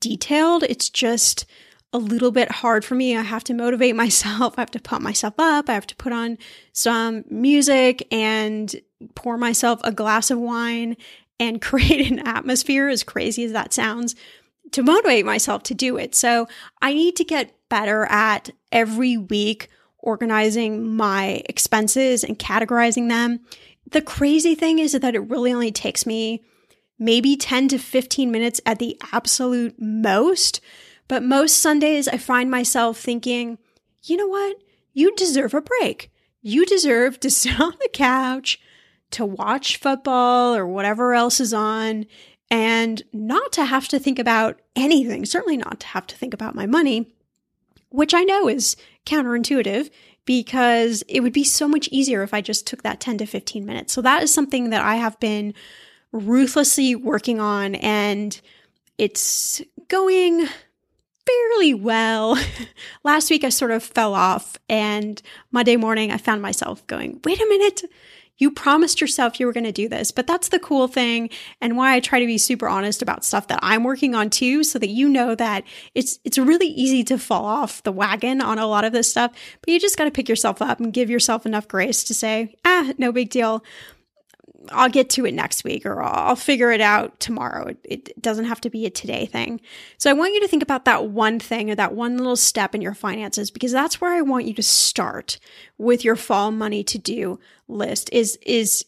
detailed. 0.00 0.62
It's 0.62 0.88
just 0.88 1.46
a 1.94 1.98
little 1.98 2.32
bit 2.32 2.50
hard 2.50 2.84
for 2.84 2.96
me. 2.96 3.16
I 3.16 3.22
have 3.22 3.44
to 3.44 3.54
motivate 3.54 3.96
myself. 4.04 4.54
I 4.58 4.62
have 4.62 4.70
to 4.72 4.80
pump 4.80 5.02
myself 5.02 5.34
up. 5.38 5.70
I 5.70 5.74
have 5.74 5.86
to 5.86 5.96
put 5.96 6.12
on 6.12 6.36
some 6.72 7.24
music 7.30 8.06
and 8.12 8.74
pour 9.14 9.38
myself 9.38 9.80
a 9.84 9.92
glass 9.92 10.30
of 10.30 10.38
wine 10.38 10.96
and 11.40 11.62
create 11.62 12.10
an 12.10 12.26
atmosphere, 12.26 12.88
as 12.88 13.02
crazy 13.02 13.44
as 13.44 13.52
that 13.52 13.72
sounds, 13.72 14.14
to 14.72 14.82
motivate 14.82 15.24
myself 15.24 15.62
to 15.64 15.74
do 15.74 15.96
it. 15.96 16.14
So 16.14 16.48
I 16.82 16.92
need 16.92 17.16
to 17.16 17.24
get 17.24 17.54
better 17.68 18.04
at 18.06 18.50
every 18.72 19.16
week 19.16 19.68
organizing 19.98 20.94
my 20.94 21.42
expenses 21.48 22.24
and 22.24 22.38
categorizing 22.38 23.08
them. 23.08 23.40
The 23.90 24.02
crazy 24.02 24.54
thing 24.54 24.78
is 24.78 24.92
that 24.92 25.14
it 25.14 25.30
really 25.30 25.52
only 25.52 25.72
takes 25.72 26.04
me 26.04 26.44
maybe 26.98 27.36
10 27.36 27.68
to 27.68 27.78
15 27.78 28.30
minutes 28.30 28.60
at 28.66 28.78
the 28.78 29.00
absolute 29.12 29.74
most 29.78 30.60
but 31.08 31.22
most 31.22 31.58
Sundays, 31.58 32.08
I 32.08 32.16
find 32.16 32.50
myself 32.50 32.98
thinking, 32.98 33.58
you 34.02 34.16
know 34.16 34.26
what? 34.26 34.56
You 34.92 35.14
deserve 35.14 35.54
a 35.54 35.60
break. 35.60 36.10
You 36.42 36.64
deserve 36.66 37.20
to 37.20 37.30
sit 37.30 37.60
on 37.60 37.72
the 37.80 37.88
couch, 37.92 38.60
to 39.12 39.24
watch 39.24 39.76
football 39.76 40.54
or 40.54 40.66
whatever 40.66 41.14
else 41.14 41.40
is 41.40 41.54
on, 41.54 42.06
and 42.50 43.02
not 43.12 43.52
to 43.52 43.64
have 43.64 43.88
to 43.88 43.98
think 43.98 44.18
about 44.18 44.60
anything, 44.76 45.24
certainly 45.24 45.56
not 45.56 45.80
to 45.80 45.86
have 45.88 46.06
to 46.08 46.16
think 46.16 46.34
about 46.34 46.54
my 46.54 46.66
money, 46.66 47.12
which 47.88 48.14
I 48.14 48.22
know 48.22 48.48
is 48.48 48.76
counterintuitive 49.06 49.90
because 50.24 51.02
it 51.08 51.20
would 51.20 51.32
be 51.32 51.44
so 51.44 51.68
much 51.68 51.88
easier 51.88 52.22
if 52.22 52.32
I 52.32 52.40
just 52.40 52.66
took 52.66 52.82
that 52.82 53.00
10 53.00 53.18
to 53.18 53.26
15 53.26 53.66
minutes. 53.66 53.92
So 53.92 54.02
that 54.02 54.22
is 54.22 54.32
something 54.32 54.70
that 54.70 54.82
I 54.82 54.96
have 54.96 55.18
been 55.20 55.54
ruthlessly 56.12 56.94
working 56.94 57.40
on 57.40 57.74
and 57.74 58.40
it's 58.98 59.60
going 59.88 60.46
fairly 61.26 61.74
well. 61.74 62.38
Last 63.04 63.30
week 63.30 63.44
I 63.44 63.48
sort 63.48 63.70
of 63.70 63.82
fell 63.82 64.14
off, 64.14 64.56
and 64.68 65.20
Monday 65.50 65.76
morning 65.76 66.10
I 66.10 66.18
found 66.18 66.42
myself 66.42 66.86
going, 66.86 67.20
wait 67.24 67.40
a 67.40 67.46
minute. 67.46 67.82
You 68.36 68.50
promised 68.50 69.00
yourself 69.00 69.38
you 69.38 69.46
were 69.46 69.52
going 69.52 69.62
to 69.62 69.70
do 69.70 69.88
this, 69.88 70.10
but 70.10 70.26
that's 70.26 70.48
the 70.48 70.58
cool 70.58 70.88
thing 70.88 71.30
and 71.60 71.76
why 71.76 71.94
I 71.94 72.00
try 72.00 72.18
to 72.18 72.26
be 72.26 72.36
super 72.36 72.68
honest 72.68 73.00
about 73.00 73.24
stuff 73.24 73.46
that 73.46 73.60
I'm 73.62 73.84
working 73.84 74.16
on 74.16 74.28
too 74.28 74.64
so 74.64 74.80
that 74.80 74.88
you 74.88 75.08
know 75.08 75.36
that 75.36 75.62
it's 75.94 76.18
it's 76.24 76.36
really 76.36 76.66
easy 76.66 77.04
to 77.04 77.16
fall 77.16 77.44
off 77.44 77.84
the 77.84 77.92
wagon 77.92 78.40
on 78.40 78.58
a 78.58 78.66
lot 78.66 78.84
of 78.84 78.92
this 78.92 79.08
stuff, 79.08 79.30
but 79.60 79.72
you 79.72 79.78
just 79.78 79.96
got 79.96 80.06
to 80.06 80.10
pick 80.10 80.28
yourself 80.28 80.60
up 80.60 80.80
and 80.80 80.92
give 80.92 81.10
yourself 81.10 81.46
enough 81.46 81.68
grace 81.68 82.02
to 82.02 82.12
say, 82.12 82.56
"Ah, 82.64 82.92
no 82.98 83.12
big 83.12 83.30
deal. 83.30 83.62
I'll 84.72 84.88
get 84.88 85.10
to 85.10 85.26
it 85.26 85.34
next 85.34 85.64
week 85.64 85.84
or 85.84 86.02
I'll 86.02 86.36
figure 86.36 86.70
it 86.70 86.80
out 86.80 87.20
tomorrow. 87.20 87.74
It, 87.84 88.20
doesn't 88.20 88.46
have 88.46 88.60
to 88.62 88.70
be 88.70 88.86
a 88.86 88.90
today 88.90 89.26
thing. 89.26 89.60
So 89.98 90.08
I 90.08 90.14
want 90.14 90.32
you 90.32 90.40
to 90.40 90.48
think 90.48 90.62
about 90.62 90.86
that 90.86 91.06
one 91.06 91.38
thing 91.38 91.70
or 91.70 91.74
that 91.74 91.94
one 91.94 92.16
little 92.16 92.36
step 92.36 92.74
in 92.74 92.80
your 92.80 92.94
finances 92.94 93.50
because 93.50 93.72
that's 93.72 94.00
where 94.00 94.12
I 94.12 94.22
want 94.22 94.46
you 94.46 94.54
to 94.54 94.62
start 94.62 95.38
with 95.76 96.04
your 96.04 96.16
fall 96.16 96.50
money 96.50 96.82
to 96.84 96.98
do 96.98 97.38
list 97.68 98.08
is 98.12 98.38
is 98.42 98.84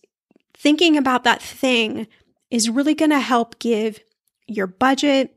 thinking 0.54 0.96
about 0.96 1.24
that 1.24 1.42
thing 1.42 2.06
is 2.50 2.70
really 2.70 2.94
going 2.94 3.10
to 3.10 3.20
help 3.20 3.58
give 3.58 4.00
your 4.46 4.66
budget, 4.66 5.34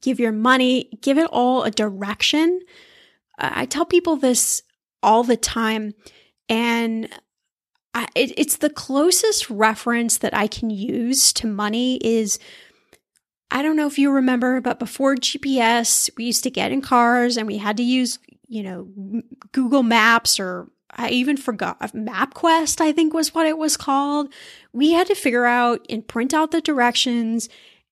give 0.00 0.18
your 0.18 0.32
money, 0.32 0.88
give 1.00 1.18
it 1.18 1.28
all 1.30 1.62
a 1.62 1.70
direction. 1.70 2.60
I 3.38 3.66
tell 3.66 3.84
people 3.84 4.16
this 4.16 4.62
all 5.02 5.22
the 5.22 5.36
time 5.36 5.94
and 6.48 7.08
I, 7.94 8.08
it, 8.14 8.38
it's 8.38 8.56
the 8.56 8.70
closest 8.70 9.50
reference 9.50 10.18
that 10.18 10.34
I 10.34 10.46
can 10.46 10.70
use 10.70 11.32
to 11.34 11.46
money 11.46 11.96
is 11.96 12.38
I 13.50 13.60
don't 13.60 13.76
know 13.76 13.86
if 13.86 13.98
you 13.98 14.10
remember, 14.10 14.60
but 14.62 14.78
before 14.78 15.14
GPS, 15.14 16.08
we 16.16 16.24
used 16.24 16.42
to 16.44 16.50
get 16.50 16.72
in 16.72 16.80
cars 16.80 17.36
and 17.36 17.46
we 17.46 17.58
had 17.58 17.76
to 17.76 17.82
use, 17.82 18.18
you 18.48 18.62
know, 18.62 18.88
Google 19.52 19.82
Maps 19.82 20.40
or 20.40 20.68
I 20.94 21.10
even 21.10 21.36
forgot 21.36 21.76
uh, 21.80 21.88
MapQuest, 21.88 22.80
I 22.80 22.92
think 22.92 23.12
was 23.12 23.34
what 23.34 23.46
it 23.46 23.58
was 23.58 23.76
called. 23.76 24.32
We 24.72 24.92
had 24.92 25.06
to 25.08 25.14
figure 25.14 25.44
out 25.44 25.84
and 25.90 26.06
print 26.06 26.32
out 26.32 26.50
the 26.50 26.60
directions 26.60 27.48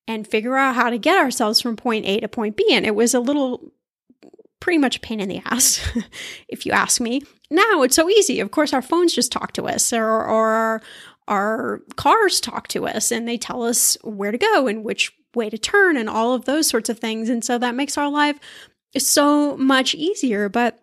and 0.07 0.27
figure 0.27 0.57
out 0.57 0.75
how 0.75 0.89
to 0.89 0.97
get 0.97 1.17
ourselves 1.17 1.61
from 1.61 1.75
point 1.75 2.05
A 2.05 2.19
to 2.19 2.27
point 2.27 2.55
B. 2.55 2.67
And 2.71 2.85
it 2.85 2.95
was 2.95 3.13
a 3.13 3.19
little 3.19 3.71
pretty 4.59 4.77
much 4.77 4.97
a 4.97 4.99
pain 4.99 5.19
in 5.19 5.29
the 5.29 5.41
ass, 5.45 5.87
if 6.47 6.65
you 6.65 6.71
ask 6.71 6.99
me. 7.01 7.21
Now 7.51 7.83
it's 7.83 7.95
so 7.95 8.09
easy. 8.09 8.39
Of 8.39 8.51
course, 8.51 8.73
our 8.73 8.81
phones 8.81 9.13
just 9.13 9.31
talk 9.31 9.51
to 9.53 9.67
us, 9.67 9.91
or, 9.91 10.05
or 10.05 10.47
our, 10.47 10.81
our 11.27 11.81
cars 11.97 12.39
talk 12.39 12.69
to 12.69 12.87
us, 12.87 13.11
and 13.11 13.27
they 13.27 13.37
tell 13.37 13.63
us 13.63 13.97
where 14.03 14.31
to 14.31 14.37
go 14.37 14.67
and 14.67 14.85
which 14.85 15.11
way 15.35 15.49
to 15.49 15.57
turn, 15.57 15.97
and 15.97 16.09
all 16.09 16.33
of 16.33 16.45
those 16.45 16.67
sorts 16.67 16.89
of 16.89 16.97
things. 16.97 17.29
And 17.29 17.43
so 17.43 17.57
that 17.57 17.75
makes 17.75 17.97
our 17.97 18.09
life 18.09 18.39
so 18.97 19.57
much 19.57 19.93
easier. 19.93 20.47
But 20.47 20.79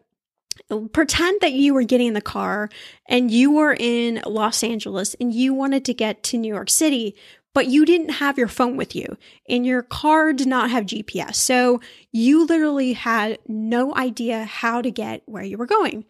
pretend 0.93 1.41
that 1.41 1.53
you 1.53 1.73
were 1.73 1.83
getting 1.83 2.09
in 2.09 2.15
the 2.15 2.21
car 2.21 2.69
and 3.07 3.31
you 3.31 3.53
were 3.53 3.77
in 3.79 4.21
Los 4.27 4.63
Angeles 4.63 5.15
and 5.21 5.33
you 5.33 5.55
wanted 5.55 5.85
to 5.87 5.95
get 5.95 6.23
to 6.25 6.39
New 6.39 6.53
York 6.53 6.69
City, 6.69 7.15
but 7.55 7.69
you 7.69 7.85
didn't 7.85 8.11
have 8.11 8.37
your 8.37 8.49
phone 8.49 8.77
with 8.77 8.95
you 8.95 9.17
and 9.49 9.65
your 9.65 9.83
car 9.83 10.33
did 10.33 10.49
not 10.49 10.71
have 10.71 10.85
GPS. 10.85 11.37
So 11.37 11.81
you 12.13 12.45
literally 12.45 12.93
had 12.93 13.39
no 13.47 13.95
idea 13.95 14.45
how 14.45 14.83
to 14.83 14.91
get 14.91 15.23
where 15.27 15.45
you 15.45 15.57
were 15.57 15.67
going. 15.67 16.05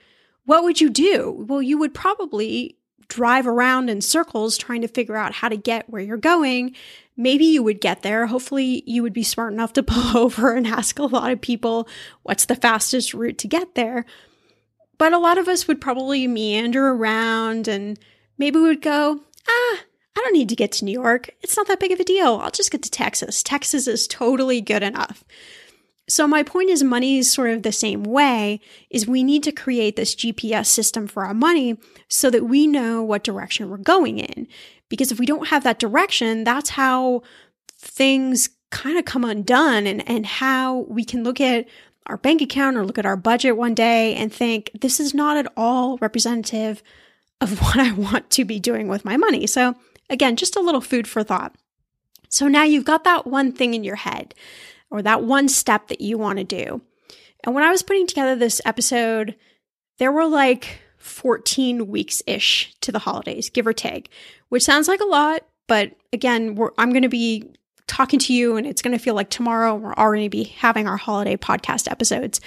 What 0.49 0.65
would 0.65 0.81
you 0.81 0.89
do? 0.89 1.45
Well, 1.47 1.61
you 1.61 1.77
would 1.77 1.93
probably 1.93 2.79
drive 3.09 3.47
around 3.47 3.91
in 3.91 4.01
circles 4.01 4.57
trying 4.57 4.81
to 4.81 4.89
figure 4.89 5.15
out 5.15 5.35
how 5.35 5.51
to 5.51 5.59
get 5.59 5.91
where 5.91 6.01
you're 6.01 6.17
going. 6.17 6.75
Maybe 7.19 7.45
you 7.45 7.63
would 7.63 7.83
get 7.83 8.01
there. 8.01 8.25
Hopefully, 8.25 8.83
you 8.87 9.03
would 9.03 9.13
be 9.13 9.23
smart 9.23 9.53
enough 9.53 9.75
to 9.75 9.83
pull 9.87 10.17
over 10.17 10.55
and 10.55 10.67
ask 10.67 10.99
a 10.99 11.03
lot 11.03 11.33
of 11.33 11.43
people 11.43 11.87
what's 12.23 12.47
the 12.47 12.57
fastest 12.57 13.13
route 13.13 13.37
to 13.37 13.47
get 13.47 13.75
there. 13.75 14.07
But 14.97 15.13
a 15.13 15.19
lot 15.19 15.37
of 15.37 15.49
us 15.49 15.69
would 15.69 15.83
probably 15.83 16.27
meander 16.27 16.93
around 16.93 17.69
and 17.69 17.99
maybe 18.39 18.59
we 18.59 18.69
would 18.69 18.81
go, 18.81 19.21
ah, 19.47 19.79
I 20.17 20.21
don't 20.23 20.33
need 20.33 20.49
to 20.49 20.57
get 20.57 20.73
to 20.73 20.87
New 20.87 20.99
York. 20.99 21.29
It's 21.43 21.59
not 21.59 21.67
that 21.67 21.79
big 21.79 21.93
of 21.93 22.01
a 22.01 22.05
deal. 22.05 22.37
I'll 22.37 22.51
just 22.51 22.71
get 22.71 22.83
to 22.85 22.91
Texas. 22.91 23.43
Texas 23.43 23.87
is 23.87 24.09
totally 24.09 24.63
good 24.63 24.83
enough. 24.83 25.25
So 26.09 26.27
my 26.27 26.43
point 26.43 26.71
is 26.71 26.83
money 26.83 27.19
is 27.19 27.31
sort 27.31 27.51
of 27.51 27.63
the 27.63 27.73
same 27.73 28.03
way 28.03 28.61
is 28.91 29.07
we 29.07 29.23
need 29.23 29.43
to 29.45 29.53
create 29.53 29.97
this 29.97 30.15
GPS 30.15 30.67
system 30.67 31.07
for 31.07 31.25
our 31.25 31.35
money 31.35 31.79
so 32.09 32.31
that 32.31 32.45
we 32.45 32.67
know 32.67 33.03
what 33.03 33.25
direction 33.25 33.69
we're 33.69 33.77
going 33.77 34.19
in. 34.19 34.49
Because 34.89 35.13
if 35.13 35.19
we 35.19 35.27
don't 35.27 35.49
have 35.49 35.65
that 35.65 35.79
direction, 35.79 36.45
that's 36.45 36.71
how 36.71 37.23
things 37.79 38.51
kind 38.71 38.99
of 38.99 39.05
come 39.05 39.25
undone 39.25 39.87
and, 39.87 40.09
and 40.09 40.25
how 40.25 40.87
we 40.89 41.05
can 41.05 41.25
look 41.25 41.41
at 41.41 41.67
our 42.07 42.17
bank 42.17 42.41
account 42.41 42.77
or 42.77 42.87
look 42.87 42.99
at 42.99 43.07
our 43.07 43.17
budget 43.17 43.57
one 43.57 43.75
day 43.75 44.15
and 44.15 44.33
think 44.33 44.71
this 44.81 44.99
is 44.99 45.13
not 45.13 45.37
at 45.37 45.53
all 45.57 45.99
representative 45.99 46.83
of 47.41 47.59
what 47.63 47.79
I 47.79 47.93
want 47.93 48.31
to 48.31 48.45
be 48.45 48.59
doing 48.59 48.89
with 48.89 49.05
my 49.05 49.17
money. 49.17 49.47
So 49.47 49.75
Again, 50.11 50.37
just 50.37 50.57
a 50.57 50.61
little 50.61 50.81
food 50.81 51.07
for 51.07 51.23
thought. 51.23 51.55
So 52.29 52.49
now 52.49 52.63
you've 52.63 52.85
got 52.85 53.05
that 53.05 53.27
one 53.27 53.53
thing 53.53 53.75
in 53.75 53.85
your 53.85 53.97
head 53.97 54.35
or 54.91 55.03
that 55.03 55.23
one 55.23 55.49
step 55.49 55.89
that 55.89 56.01
you 56.01 56.19
want 56.19 56.39
to 56.39 56.45
do. 56.45 56.81
And 57.45 57.55
when 57.55 57.65
I 57.65 57.71
was 57.71 57.83
putting 57.83 58.07
together 58.07 58.37
this 58.37 58.61
episode, 58.65 59.37
there 59.99 60.13
were 60.13 60.27
like 60.27 60.81
14 60.99 61.87
weeks 61.87 62.23
ish 62.27 62.75
to 62.81 62.93
the 62.93 62.99
holidays, 62.99 63.51
give 63.51 63.67
or 63.67 63.73
take, 63.73 64.11
which 64.49 64.65
sounds 64.65 64.89
like 64.89 65.01
a 65.01 65.07
lot. 65.07 65.43
But 65.67 65.93
again, 66.13 66.59
I'm 66.79 66.91
going 66.91 67.03
to 67.03 67.09
be 67.09 67.53
talking 67.87 68.19
to 68.21 68.33
you 68.33 68.57
and 68.57 68.67
it's 68.67 68.83
going 68.83 68.97
to 68.97 69.03
feel 69.03 69.15
like 69.15 69.31
tomorrow 69.31 69.75
we're 69.75 69.95
already 69.95 70.29
be 70.29 70.45
having 70.45 70.87
our 70.87 70.97
holiday 70.97 71.37
podcast 71.37 71.91
episodes. 71.91 72.41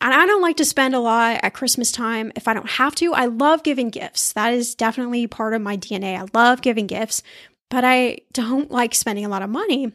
And 0.00 0.14
I 0.14 0.26
don't 0.26 0.42
like 0.42 0.56
to 0.56 0.64
spend 0.64 0.94
a 0.94 1.00
lot 1.00 1.40
at 1.42 1.54
Christmas 1.54 1.92
time 1.92 2.32
if 2.34 2.48
I 2.48 2.54
don't 2.54 2.70
have 2.70 2.94
to. 2.96 3.12
I 3.12 3.26
love 3.26 3.62
giving 3.62 3.90
gifts. 3.90 4.32
That 4.32 4.54
is 4.54 4.74
definitely 4.74 5.26
part 5.26 5.52
of 5.52 5.60
my 5.60 5.76
DNA. 5.76 6.18
I 6.18 6.26
love 6.32 6.62
giving 6.62 6.86
gifts, 6.86 7.22
but 7.68 7.84
I 7.84 8.18
don't 8.32 8.70
like 8.70 8.94
spending 8.94 9.26
a 9.26 9.28
lot 9.28 9.42
of 9.42 9.50
money. 9.50 9.92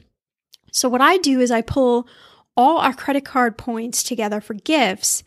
So, 0.75 0.89
what 0.89 0.99
I 0.99 1.15
do 1.17 1.39
is 1.39 1.51
I 1.51 1.61
pull 1.61 2.05
all 2.57 2.79
our 2.79 2.93
credit 2.93 3.23
card 3.23 3.57
points 3.57 4.03
together 4.03 4.41
for 4.41 4.55
gifts. 4.55 5.23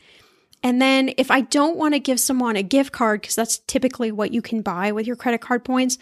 And 0.63 0.83
then, 0.83 1.15
if 1.17 1.31
I 1.31 1.41
don't 1.41 1.79
want 1.79 1.95
to 1.95 2.01
give 2.01 2.21
someone 2.21 2.55
a 2.55 2.63
gift 2.63 2.93
card, 2.93 3.23
because 3.23 3.35
that's 3.35 3.59
typically 3.61 4.13
what 4.13 4.35
you 4.35 4.43
can 4.43 4.61
buy 4.61 4.93
with 4.93 5.07
your 5.07 5.17
credit 5.17 5.41
card 5.41 5.65
points, 5.65 5.97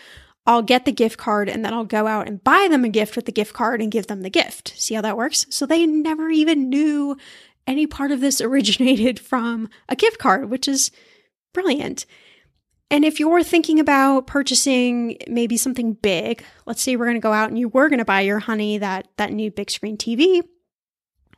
I'll 0.48 0.62
get 0.62 0.84
the 0.84 0.90
gift 0.90 1.16
card 1.16 1.48
and 1.48 1.64
then 1.64 1.72
I'll 1.72 1.84
go 1.84 2.08
out 2.08 2.26
and 2.26 2.42
buy 2.42 2.66
them 2.68 2.84
a 2.84 2.88
gift 2.88 3.14
with 3.14 3.26
the 3.26 3.32
gift 3.32 3.54
card 3.54 3.80
and 3.80 3.92
give 3.92 4.08
them 4.08 4.22
the 4.22 4.30
gift. 4.30 4.74
See 4.76 4.94
how 4.94 5.02
that 5.02 5.16
works? 5.16 5.46
So 5.48 5.64
they 5.64 5.86
never 5.86 6.28
even 6.28 6.68
knew 6.68 7.16
any 7.68 7.86
part 7.86 8.10
of 8.10 8.20
this 8.20 8.40
originated 8.40 9.20
from 9.20 9.68
a 9.88 9.94
gift 9.94 10.18
card, 10.18 10.50
which 10.50 10.66
is 10.66 10.90
brilliant. 11.54 12.04
And 12.90 13.04
if 13.04 13.18
you're 13.18 13.42
thinking 13.42 13.80
about 13.80 14.26
purchasing 14.26 15.18
maybe 15.28 15.56
something 15.56 15.94
big, 15.94 16.44
let's 16.66 16.82
say 16.82 16.94
we're 16.94 17.06
going 17.06 17.16
to 17.16 17.20
go 17.20 17.32
out 17.32 17.48
and 17.48 17.58
you 17.58 17.68
were 17.68 17.88
going 17.88 17.98
to 17.98 18.04
buy 18.04 18.20
your 18.20 18.38
honey 18.38 18.78
that 18.78 19.08
that 19.16 19.32
new 19.32 19.50
big 19.50 19.70
screen 19.70 19.96
TV. 19.96 20.42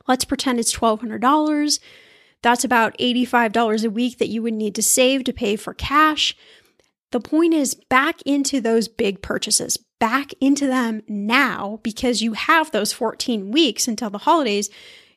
Let's 0.06 0.24
pretend 0.24 0.58
it's 0.58 0.76
$1200. 0.76 1.80
That's 2.42 2.64
about 2.64 2.96
$85 2.98 3.84
a 3.84 3.90
week 3.90 4.18
that 4.18 4.28
you 4.28 4.42
would 4.42 4.54
need 4.54 4.74
to 4.74 4.82
save 4.82 5.24
to 5.24 5.32
pay 5.32 5.56
for 5.56 5.74
cash. 5.74 6.36
The 7.10 7.20
point 7.20 7.54
is 7.54 7.74
back 7.74 8.20
into 8.22 8.60
those 8.60 8.86
big 8.86 9.22
purchases, 9.22 9.78
back 9.98 10.32
into 10.40 10.66
them 10.66 11.02
now 11.08 11.80
because 11.82 12.20
you 12.22 12.34
have 12.34 12.70
those 12.70 12.92
14 12.92 13.50
weeks 13.50 13.88
until 13.88 14.10
the 14.10 14.18
holidays 14.18 14.68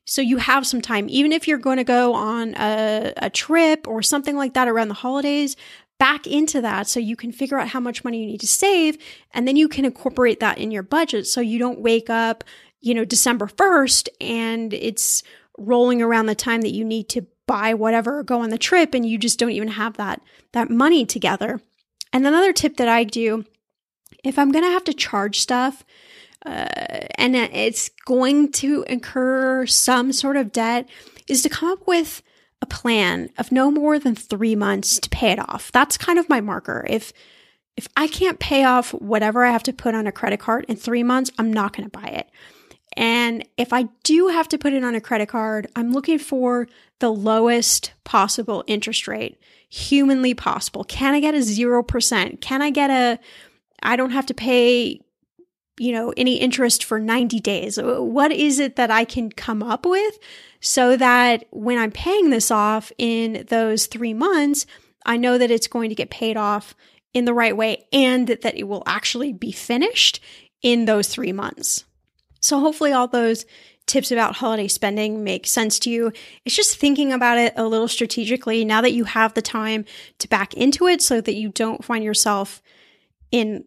so 0.05 0.21
you 0.21 0.37
have 0.37 0.65
some 0.65 0.81
time, 0.81 1.07
even 1.09 1.31
if 1.31 1.47
you're 1.47 1.57
going 1.57 1.77
to 1.77 1.83
go 1.83 2.13
on 2.13 2.55
a, 2.55 3.13
a 3.17 3.29
trip 3.29 3.87
or 3.87 4.01
something 4.01 4.35
like 4.35 4.55
that 4.55 4.67
around 4.67 4.87
the 4.87 4.93
holidays, 4.93 5.55
back 6.01 6.25
into 6.25 6.61
that 6.61 6.87
so 6.87 6.99
you 6.99 7.15
can 7.15 7.31
figure 7.31 7.59
out 7.59 7.67
how 7.67 7.79
much 7.79 8.03
money 8.03 8.21
you 8.21 8.25
need 8.25 8.39
to 8.39 8.47
save. 8.47 8.97
And 9.35 9.47
then 9.47 9.55
you 9.55 9.69
can 9.69 9.85
incorporate 9.85 10.39
that 10.39 10.57
in 10.57 10.71
your 10.71 10.81
budget 10.81 11.27
so 11.27 11.41
you 11.41 11.59
don't 11.59 11.79
wake 11.79 12.09
up, 12.09 12.43
you 12.79 12.95
know, 12.95 13.05
December 13.05 13.45
1st 13.45 14.09
and 14.19 14.73
it's 14.73 15.21
rolling 15.59 16.01
around 16.01 16.25
the 16.25 16.33
time 16.33 16.61
that 16.61 16.73
you 16.73 16.83
need 16.83 17.07
to 17.09 17.27
buy 17.45 17.75
whatever 17.75 18.17
or 18.17 18.23
go 18.23 18.41
on 18.41 18.49
the 18.49 18.57
trip 18.57 18.95
and 18.95 19.05
you 19.05 19.19
just 19.19 19.37
don't 19.37 19.51
even 19.51 19.67
have 19.67 19.97
that 19.97 20.23
that 20.53 20.71
money 20.71 21.05
together. 21.05 21.61
And 22.11 22.25
another 22.25 22.51
tip 22.51 22.77
that 22.77 22.87
I 22.87 23.03
do 23.03 23.45
if 24.23 24.39
I'm 24.39 24.51
going 24.51 24.65
to 24.65 24.71
have 24.71 24.83
to 24.85 24.93
charge 24.95 25.39
stuff, 25.39 25.83
uh, 26.43 27.05
and 27.15 27.35
it's 27.35 27.89
going 28.05 28.51
to 28.53 28.83
incur 28.87 29.67
some 29.67 30.11
sort 30.11 30.35
of 30.35 30.51
debt 30.51 30.89
is 31.27 31.43
to 31.43 31.49
come 31.49 31.69
up 31.69 31.85
with 31.85 32.23
plan 32.71 33.29
of 33.37 33.51
no 33.51 33.69
more 33.69 33.99
than 33.99 34.15
three 34.15 34.55
months 34.55 34.99
to 34.99 35.09
pay 35.09 35.31
it 35.31 35.39
off. 35.39 35.71
That's 35.71 35.97
kind 35.97 36.17
of 36.17 36.29
my 36.29 36.41
marker. 36.41 36.85
If 36.89 37.13
if 37.77 37.87
I 37.95 38.07
can't 38.07 38.39
pay 38.39 38.63
off 38.63 38.91
whatever 38.93 39.45
I 39.45 39.51
have 39.51 39.63
to 39.63 39.73
put 39.73 39.95
on 39.95 40.07
a 40.07 40.11
credit 40.11 40.39
card 40.39 40.65
in 40.67 40.75
three 40.75 41.03
months, 41.03 41.31
I'm 41.37 41.53
not 41.53 41.75
going 41.75 41.89
to 41.89 41.99
buy 41.99 42.07
it. 42.07 42.29
And 42.97 43.47
if 43.57 43.71
I 43.71 43.83
do 44.03 44.27
have 44.27 44.49
to 44.49 44.57
put 44.57 44.73
it 44.73 44.83
on 44.83 44.93
a 44.93 45.01
credit 45.01 45.29
card, 45.29 45.67
I'm 45.75 45.93
looking 45.93 46.19
for 46.19 46.67
the 46.99 47.11
lowest 47.11 47.93
possible 48.03 48.65
interest 48.67 49.07
rate, 49.07 49.39
humanly 49.69 50.33
possible. 50.33 50.83
Can 50.83 51.13
I 51.13 51.21
get 51.21 51.33
a 51.33 51.37
0%? 51.37 52.41
Can 52.41 52.61
I 52.61 52.69
get 52.69 52.89
a, 52.89 53.19
I 53.81 53.95
don't 53.95 54.11
have 54.11 54.25
to 54.25 54.33
pay 54.33 54.99
you 55.79 55.91
know, 55.91 56.13
any 56.15 56.35
interest 56.35 56.83
for 56.83 56.99
90 56.99 57.39
days? 57.39 57.79
What 57.81 58.31
is 58.31 58.59
it 58.59 58.75
that 58.75 58.91
I 58.91 59.05
can 59.05 59.31
come 59.31 59.63
up 59.63 59.85
with 59.85 60.19
so 60.61 60.95
that 60.95 61.45
when 61.51 61.77
I'm 61.77 61.91
paying 61.91 62.29
this 62.29 62.51
off 62.51 62.91
in 62.97 63.45
those 63.49 63.87
three 63.87 64.13
months, 64.13 64.65
I 65.05 65.17
know 65.17 65.37
that 65.37 65.51
it's 65.51 65.67
going 65.67 65.89
to 65.89 65.95
get 65.95 66.11
paid 66.11 66.37
off 66.37 66.75
in 67.13 67.25
the 67.25 67.33
right 67.33 67.57
way 67.57 67.87
and 67.91 68.27
that 68.27 68.55
it 68.55 68.67
will 68.67 68.83
actually 68.85 69.33
be 69.33 69.51
finished 69.51 70.23
in 70.61 70.85
those 70.85 71.07
three 71.07 71.33
months. 71.33 71.83
So 72.39 72.59
hopefully 72.59 72.93
all 72.93 73.07
those 73.07 73.45
tips 73.87 74.11
about 74.11 74.35
holiday 74.35 74.67
spending 74.67 75.23
make 75.23 75.47
sense 75.47 75.79
to 75.79 75.89
you. 75.89 76.13
It's 76.45 76.55
just 76.55 76.77
thinking 76.77 77.11
about 77.11 77.39
it 77.39 77.53
a 77.57 77.65
little 77.65 77.87
strategically 77.87 78.63
now 78.63 78.81
that 78.81 78.93
you 78.93 79.03
have 79.05 79.33
the 79.33 79.41
time 79.41 79.85
to 80.19 80.29
back 80.29 80.53
into 80.53 80.87
it 80.87 81.01
so 81.01 81.19
that 81.19 81.35
you 81.35 81.49
don't 81.49 81.83
find 81.83 82.03
yourself 82.03 82.61
in 83.31 83.65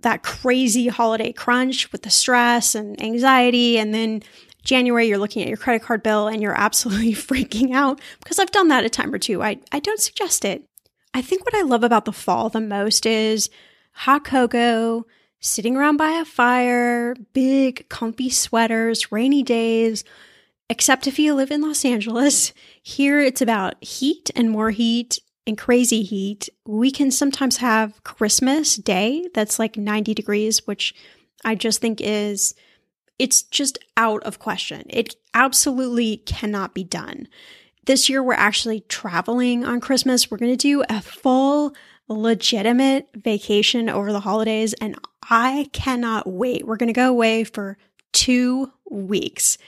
that 0.00 0.22
crazy 0.22 0.88
holiday 0.88 1.32
crunch 1.32 1.92
with 1.92 2.02
the 2.02 2.10
stress 2.10 2.74
and 2.74 3.00
anxiety. 3.02 3.78
And 3.78 3.92
then 3.92 4.22
January, 4.62 5.08
you're 5.08 5.18
looking 5.18 5.42
at 5.42 5.48
your 5.48 5.56
credit 5.56 5.82
card 5.82 6.02
bill 6.02 6.28
and 6.28 6.42
you're 6.42 6.54
absolutely 6.58 7.12
freaking 7.12 7.74
out 7.74 8.00
because 8.20 8.38
I've 8.38 8.50
done 8.50 8.68
that 8.68 8.84
a 8.84 8.90
time 8.90 9.12
or 9.12 9.18
two. 9.18 9.42
I, 9.42 9.58
I 9.72 9.80
don't 9.80 10.00
suggest 10.00 10.44
it. 10.44 10.64
I 11.12 11.22
think 11.22 11.44
what 11.44 11.54
I 11.54 11.62
love 11.62 11.82
about 11.82 12.04
the 12.04 12.12
fall 12.12 12.48
the 12.48 12.60
most 12.60 13.04
is 13.04 13.50
hot 13.92 14.24
cocoa, 14.24 15.06
sitting 15.40 15.76
around 15.76 15.96
by 15.96 16.10
a 16.10 16.24
fire, 16.24 17.14
big, 17.32 17.88
comfy 17.88 18.30
sweaters, 18.30 19.10
rainy 19.10 19.42
days. 19.42 20.04
Except 20.68 21.08
if 21.08 21.18
you 21.18 21.34
live 21.34 21.50
in 21.50 21.62
Los 21.62 21.84
Angeles, 21.84 22.52
here 22.82 23.20
it's 23.20 23.42
about 23.42 23.82
heat 23.82 24.30
and 24.36 24.50
more 24.50 24.70
heat 24.70 25.18
and 25.46 25.58
crazy 25.58 26.02
heat, 26.02 26.48
we 26.64 26.90
can 26.90 27.10
sometimes 27.10 27.56
have 27.56 28.02
Christmas 28.04 28.76
Day 28.76 29.28
that's 29.34 29.58
like 29.58 29.76
90 29.76 30.14
degrees, 30.14 30.66
which 30.66 30.94
I 31.44 31.54
just 31.54 31.80
think 31.80 32.00
is 32.00 32.54
it's 33.20 33.42
just 33.42 33.78
out 33.98 34.22
of 34.22 34.38
question. 34.38 34.84
It 34.88 35.14
absolutely 35.34 36.16
cannot 36.16 36.72
be 36.72 36.82
done. 36.82 37.28
This 37.84 38.08
year 38.08 38.22
we're 38.22 38.32
actually 38.32 38.80
traveling 38.88 39.62
on 39.62 39.80
Christmas. 39.80 40.30
We're 40.30 40.38
going 40.38 40.56
to 40.56 40.56
do 40.56 40.82
a 40.88 41.02
full 41.02 41.74
legitimate 42.08 43.08
vacation 43.14 43.90
over 43.90 44.10
the 44.10 44.20
holidays 44.20 44.72
and 44.74 44.98
I 45.28 45.68
cannot 45.72 46.26
wait. 46.26 46.66
We're 46.66 46.76
going 46.76 46.88
to 46.88 46.94
go 46.94 47.10
away 47.10 47.44
for 47.44 47.76
2 48.12 48.72
weeks. 48.90 49.58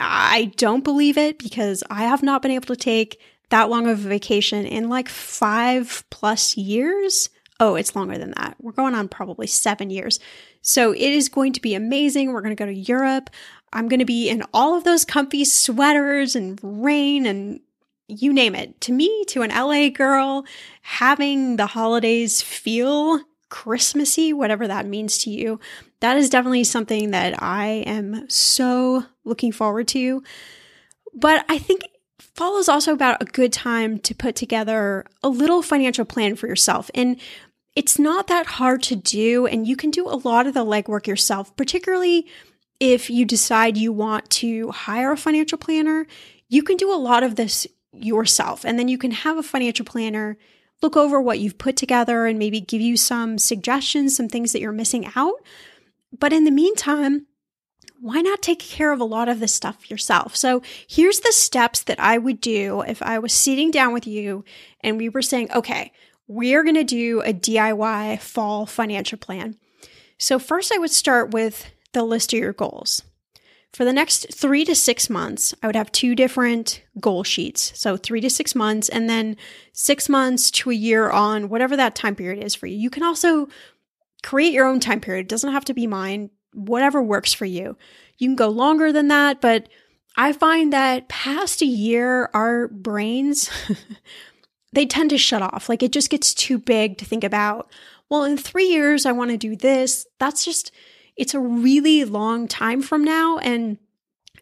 I 0.00 0.52
don't 0.56 0.82
believe 0.82 1.16
it 1.16 1.38
because 1.38 1.84
I 1.88 2.02
have 2.02 2.24
not 2.24 2.42
been 2.42 2.50
able 2.50 2.66
to 2.66 2.76
take 2.76 3.20
that 3.50 3.70
long 3.70 3.86
of 3.86 4.04
a 4.04 4.08
vacation 4.08 4.66
in 4.66 4.88
like 4.88 5.08
five 5.08 6.04
plus 6.10 6.56
years. 6.56 7.30
Oh, 7.64 7.76
it's 7.76 7.94
longer 7.94 8.18
than 8.18 8.34
that. 8.38 8.56
We're 8.60 8.72
going 8.72 8.96
on 8.96 9.06
probably 9.06 9.46
seven 9.46 9.88
years. 9.88 10.18
So 10.62 10.90
it 10.90 10.98
is 10.98 11.28
going 11.28 11.52
to 11.52 11.60
be 11.60 11.76
amazing. 11.76 12.32
We're 12.32 12.40
going 12.40 12.56
to 12.56 12.60
go 12.60 12.66
to 12.66 12.74
Europe. 12.74 13.30
I'm 13.72 13.86
going 13.86 14.00
to 14.00 14.04
be 14.04 14.28
in 14.28 14.42
all 14.52 14.76
of 14.76 14.82
those 14.82 15.04
comfy 15.04 15.44
sweaters 15.44 16.34
and 16.34 16.58
rain 16.60 17.24
and 17.24 17.60
you 18.08 18.32
name 18.32 18.56
it. 18.56 18.80
To 18.80 18.92
me, 18.92 19.24
to 19.28 19.42
an 19.42 19.50
LA 19.50 19.90
girl, 19.90 20.44
having 20.80 21.54
the 21.54 21.66
holidays 21.66 22.42
feel 22.42 23.20
Christmassy, 23.48 24.32
whatever 24.32 24.66
that 24.66 24.84
means 24.84 25.18
to 25.18 25.30
you. 25.30 25.60
That 26.00 26.16
is 26.16 26.30
definitely 26.30 26.64
something 26.64 27.12
that 27.12 27.40
I 27.40 27.84
am 27.86 28.28
so 28.28 29.04
looking 29.22 29.52
forward 29.52 29.86
to. 29.88 30.24
But 31.14 31.44
I 31.48 31.58
think 31.58 31.82
fall 32.18 32.58
is 32.58 32.68
also 32.68 32.92
about 32.92 33.22
a 33.22 33.26
good 33.26 33.52
time 33.52 34.00
to 34.00 34.16
put 34.16 34.34
together 34.34 35.04
a 35.22 35.28
little 35.28 35.62
financial 35.62 36.04
plan 36.04 36.34
for 36.34 36.48
yourself. 36.48 36.90
And 36.92 37.20
it's 37.74 37.98
not 37.98 38.26
that 38.26 38.46
hard 38.46 38.82
to 38.84 38.96
do, 38.96 39.46
and 39.46 39.66
you 39.66 39.76
can 39.76 39.90
do 39.90 40.06
a 40.06 40.16
lot 40.16 40.46
of 40.46 40.54
the 40.54 40.64
legwork 40.64 41.06
yourself, 41.06 41.54
particularly 41.56 42.26
if 42.80 43.08
you 43.08 43.24
decide 43.24 43.76
you 43.76 43.92
want 43.92 44.28
to 44.28 44.70
hire 44.70 45.12
a 45.12 45.16
financial 45.16 45.58
planner. 45.58 46.06
You 46.48 46.62
can 46.62 46.76
do 46.76 46.92
a 46.92 46.96
lot 46.96 47.22
of 47.22 47.36
this 47.36 47.66
yourself, 47.92 48.64
and 48.64 48.78
then 48.78 48.88
you 48.88 48.98
can 48.98 49.10
have 49.10 49.38
a 49.38 49.42
financial 49.42 49.86
planner 49.86 50.36
look 50.82 50.96
over 50.96 51.20
what 51.20 51.38
you've 51.38 51.58
put 51.58 51.76
together 51.76 52.26
and 52.26 52.38
maybe 52.38 52.60
give 52.60 52.80
you 52.80 52.96
some 52.96 53.38
suggestions, 53.38 54.16
some 54.16 54.28
things 54.28 54.52
that 54.52 54.60
you're 54.60 54.72
missing 54.72 55.08
out. 55.14 55.36
But 56.18 56.32
in 56.32 56.44
the 56.44 56.50
meantime, 56.50 57.26
why 58.00 58.20
not 58.20 58.42
take 58.42 58.58
care 58.58 58.92
of 58.92 59.00
a 59.00 59.04
lot 59.04 59.28
of 59.28 59.38
this 59.38 59.54
stuff 59.54 59.88
yourself? 59.88 60.34
So 60.34 60.60
here's 60.88 61.20
the 61.20 61.30
steps 61.30 61.84
that 61.84 62.00
I 62.00 62.18
would 62.18 62.40
do 62.40 62.80
if 62.82 63.00
I 63.00 63.20
was 63.20 63.32
sitting 63.32 63.70
down 63.70 63.92
with 63.92 64.08
you 64.08 64.44
and 64.80 64.98
we 64.98 65.08
were 65.08 65.22
saying, 65.22 65.52
okay, 65.52 65.92
we're 66.32 66.62
going 66.62 66.76
to 66.76 66.84
do 66.84 67.20
a 67.22 67.32
DIY 67.32 68.20
fall 68.20 68.66
financial 68.66 69.18
plan. 69.18 69.56
So, 70.18 70.38
first, 70.38 70.72
I 70.72 70.78
would 70.78 70.90
start 70.90 71.32
with 71.32 71.70
the 71.92 72.04
list 72.04 72.32
of 72.32 72.38
your 72.38 72.52
goals. 72.52 73.02
For 73.72 73.84
the 73.84 73.92
next 73.92 74.32
three 74.34 74.64
to 74.66 74.74
six 74.74 75.08
months, 75.08 75.54
I 75.62 75.66
would 75.66 75.76
have 75.76 75.90
two 75.92 76.14
different 76.14 76.82
goal 77.00 77.24
sheets. 77.24 77.72
So, 77.74 77.96
three 77.96 78.20
to 78.20 78.30
six 78.30 78.54
months, 78.54 78.88
and 78.88 79.08
then 79.08 79.36
six 79.72 80.08
months 80.08 80.50
to 80.52 80.70
a 80.70 80.74
year 80.74 81.10
on 81.10 81.48
whatever 81.48 81.76
that 81.76 81.94
time 81.94 82.14
period 82.14 82.44
is 82.44 82.54
for 82.54 82.66
you. 82.66 82.76
You 82.76 82.90
can 82.90 83.02
also 83.02 83.48
create 84.22 84.52
your 84.52 84.66
own 84.66 84.80
time 84.80 85.00
period, 85.00 85.26
it 85.26 85.28
doesn't 85.28 85.52
have 85.52 85.64
to 85.66 85.74
be 85.74 85.86
mine, 85.86 86.30
whatever 86.54 87.02
works 87.02 87.32
for 87.32 87.44
you. 87.44 87.76
You 88.18 88.28
can 88.28 88.36
go 88.36 88.48
longer 88.48 88.92
than 88.92 89.08
that, 89.08 89.40
but 89.40 89.68
I 90.16 90.32
find 90.32 90.72
that 90.72 91.08
past 91.08 91.62
a 91.62 91.66
year, 91.66 92.30
our 92.34 92.68
brains 92.68 93.50
they 94.72 94.86
tend 94.86 95.10
to 95.10 95.18
shut 95.18 95.42
off. 95.42 95.68
Like 95.68 95.82
it 95.82 95.92
just 95.92 96.10
gets 96.10 96.34
too 96.34 96.58
big 96.58 96.98
to 96.98 97.04
think 97.04 97.24
about, 97.24 97.70
well, 98.08 98.24
in 98.24 98.36
three 98.36 98.68
years, 98.68 99.06
I 99.06 99.12
want 99.12 99.30
to 99.30 99.36
do 99.36 99.56
this. 99.56 100.06
That's 100.18 100.44
just, 100.44 100.72
it's 101.16 101.34
a 101.34 101.40
really 101.40 102.04
long 102.04 102.48
time 102.48 102.82
from 102.82 103.04
now. 103.04 103.38
And 103.38 103.78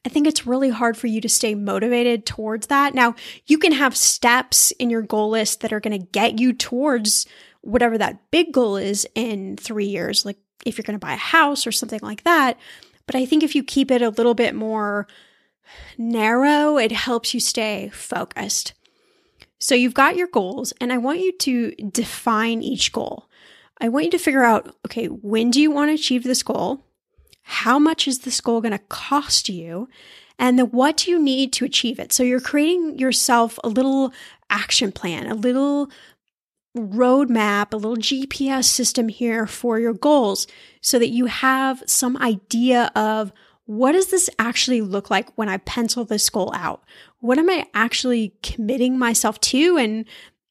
I 0.05 0.09
think 0.09 0.26
it's 0.26 0.47
really 0.47 0.70
hard 0.70 0.97
for 0.97 1.09
you 1.09 1.20
to 1.20 1.28
stay 1.28 1.55
motivated 1.55 2.24
towards 2.24 2.68
that. 2.68 2.95
Now, 2.95 3.14
you 3.47 3.59
can 3.59 3.72
have 3.72 3.97
steps 3.97 4.70
in 4.72 4.89
your 4.89 5.03
goal 5.03 5.31
list 5.31 5.61
that 5.61 5.72
are 5.72 5.81
going 5.81 6.01
to 6.01 6.07
get 6.07 6.39
you 6.39 6.53
towards 6.53 7.26
whatever 7.61 7.99
that 7.99 8.31
big 8.31 8.53
goal 8.53 8.76
is 8.76 9.07
in 9.14 9.57
three 9.57 9.87
years, 9.87 10.24
like 10.24 10.39
if 10.64 10.78
you're 10.78 10.85
going 10.85 10.99
to 10.99 11.05
buy 11.05 11.12
a 11.12 11.16
house 11.16 11.66
or 11.66 11.72
something 11.72 12.01
like 12.03 12.24
that. 12.24 12.59
But 13.07 13.16
I 13.16 13.26
think 13.26 13.43
if 13.43 13.55
you 13.55 13.62
keep 13.62 13.91
it 13.91 14.01
a 14.01 14.11
little 14.11 14.35
bit 14.35 14.55
more 14.55 15.07
narrow, 15.99 16.78
it 16.78 16.93
helps 16.93 17.35
you 17.35 17.41
stay 17.41 17.91
focused. 17.93 18.72
So 19.61 19.74
you've 19.74 19.94
got 19.94 20.16
your 20.16 20.26
goals, 20.26 20.72
and 20.80 20.92
I 20.92 20.98
want 20.98 21.20
you 21.20 21.32
to 21.38 21.72
define 21.92 22.62
each 22.62 22.92
goal. 22.92 23.28
I 23.80 23.88
want 23.88 24.06
you 24.06 24.11
to 24.12 24.18
figure 24.18 24.42
out 24.42 24.74
okay, 24.86 25.06
when 25.06 25.50
do 25.50 25.61
you 25.61 25.70
want 25.70 25.90
to 25.90 25.94
achieve 25.94 26.24
this 26.24 26.42
goal? 26.42 26.84
How 27.42 27.78
much 27.78 28.08
is 28.08 28.20
this 28.20 28.40
goal 28.40 28.61
going 28.61 28.72
to 28.72 28.78
cost 28.78 29.48
you? 29.48 29.88
And 30.38 30.58
then 30.58 30.66
what 30.66 30.96
do 30.98 31.11
you 31.11 31.22
need 31.22 31.52
to 31.54 31.64
achieve 31.64 31.98
it? 31.98 32.12
So 32.12 32.22
you're 32.22 32.40
creating 32.40 32.98
yourself 32.98 33.58
a 33.62 33.68
little 33.68 34.12
action 34.48 34.92
plan, 34.92 35.26
a 35.26 35.34
little 35.34 35.90
roadmap, 36.76 37.72
a 37.72 37.76
little 37.76 37.96
GPS 37.96 38.64
system 38.64 39.08
here 39.08 39.46
for 39.46 39.78
your 39.78 39.92
goals 39.92 40.46
so 40.80 40.98
that 40.98 41.08
you 41.08 41.26
have 41.26 41.82
some 41.86 42.16
idea 42.18 42.90
of 42.94 43.32
what 43.66 43.92
does 43.92 44.11
this 44.11 44.30
actually 44.38 44.80
look 44.80 45.11
like 45.11 45.36
when 45.36 45.48
I 45.48 45.58
pencil 45.58 46.04
this 46.04 46.28
goal 46.30 46.52
out? 46.54 46.82
What 47.21 47.39
am 47.39 47.51
I 47.51 47.66
actually 47.75 48.35
committing 48.43 48.99
myself 48.99 49.41
to? 49.41 49.77
And 49.77 50.05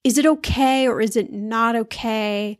is 0.03 0.17
it 0.17 0.25
okay 0.25 0.87
or 0.87 1.01
is 1.01 1.15
it 1.15 1.31
not 1.31 1.75
okay? 1.75 2.57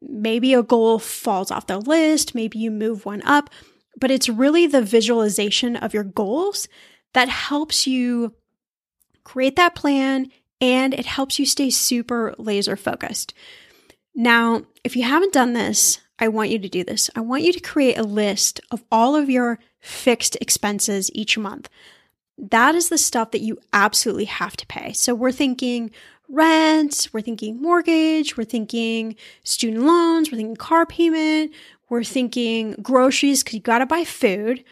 Maybe 0.00 0.54
a 0.54 0.62
goal 0.62 0.98
falls 0.98 1.50
off 1.50 1.66
the 1.66 1.78
list, 1.78 2.34
maybe 2.34 2.58
you 2.58 2.70
move 2.70 3.04
one 3.04 3.22
up, 3.22 3.50
but 3.98 4.10
it's 4.10 4.28
really 4.28 4.66
the 4.66 4.82
visualization 4.82 5.76
of 5.76 5.94
your 5.94 6.04
goals 6.04 6.66
that 7.14 7.28
helps 7.28 7.86
you 7.86 8.34
create 9.22 9.56
that 9.56 9.74
plan 9.74 10.28
and 10.60 10.94
it 10.94 11.06
helps 11.06 11.38
you 11.38 11.46
stay 11.46 11.70
super 11.70 12.34
laser 12.38 12.76
focused. 12.76 13.34
Now, 14.14 14.62
if 14.84 14.96
you 14.96 15.04
haven't 15.04 15.32
done 15.32 15.52
this, 15.52 16.00
I 16.18 16.28
want 16.28 16.50
you 16.50 16.58
to 16.58 16.68
do 16.68 16.84
this. 16.84 17.10
I 17.16 17.20
want 17.20 17.42
you 17.42 17.52
to 17.52 17.60
create 17.60 17.98
a 17.98 18.02
list 18.02 18.60
of 18.70 18.84
all 18.90 19.16
of 19.16 19.30
your 19.30 19.58
fixed 19.80 20.36
expenses 20.40 21.10
each 21.14 21.36
month. 21.36 21.68
That 22.38 22.74
is 22.74 22.88
the 22.88 22.98
stuff 22.98 23.30
that 23.32 23.40
you 23.40 23.58
absolutely 23.72 24.24
have 24.24 24.56
to 24.56 24.66
pay. 24.66 24.92
So 24.92 25.14
we're 25.14 25.32
thinking 25.32 25.90
rent, 26.28 27.08
we're 27.12 27.20
thinking 27.20 27.60
mortgage, 27.60 28.36
we're 28.36 28.44
thinking 28.44 29.16
student 29.44 29.84
loans, 29.84 30.30
we're 30.30 30.38
thinking 30.38 30.56
car 30.56 30.86
payment, 30.86 31.52
we're 31.90 32.04
thinking 32.04 32.72
groceries 32.82 33.42
because 33.42 33.54
you 33.54 33.60
got 33.60 33.78
to 33.78 33.86
buy 33.86 34.04
food. 34.04 34.64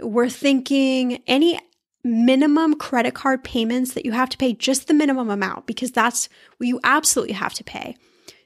We're 0.00 0.30
thinking 0.30 1.22
any 1.26 1.60
minimum 2.02 2.74
credit 2.74 3.14
card 3.14 3.44
payments 3.44 3.94
that 3.94 4.04
you 4.04 4.12
have 4.12 4.28
to 4.30 4.38
pay, 4.38 4.54
just 4.54 4.88
the 4.88 4.94
minimum 4.94 5.30
amount, 5.30 5.66
because 5.66 5.90
that's 5.90 6.28
what 6.56 6.66
you 6.66 6.80
absolutely 6.84 7.34
have 7.34 7.54
to 7.54 7.64
pay. 7.64 7.96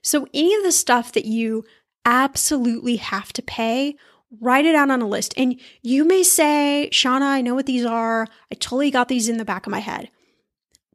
So, 0.03 0.27
any 0.33 0.55
of 0.55 0.63
the 0.63 0.73
stuff 0.73 1.13
that 1.13 1.25
you 1.25 1.65
absolutely 2.05 2.97
have 2.97 3.33
to 3.35 3.43
pay, 3.43 3.97
write 4.41 4.67
it 4.67 4.75
out 4.75 4.91
on 4.91 5.03
a 5.03 5.09
list. 5.09 5.35
And 5.37 5.59
you 5.83 6.05
may 6.05 6.23
say, 6.23 6.89
Shannah, 6.93 7.27
I 7.27 7.41
know 7.41 7.55
what 7.55 7.67
these 7.67 7.85
are. 7.85 8.27
I 8.53 8.55
totally 8.55 8.91
got 8.91 9.09
these 9.09 9.29
in 9.29 9.39
the 9.39 9.45
back 9.45 9.67
of 9.67 9.71
my 9.71 9.81
head. 9.81 10.11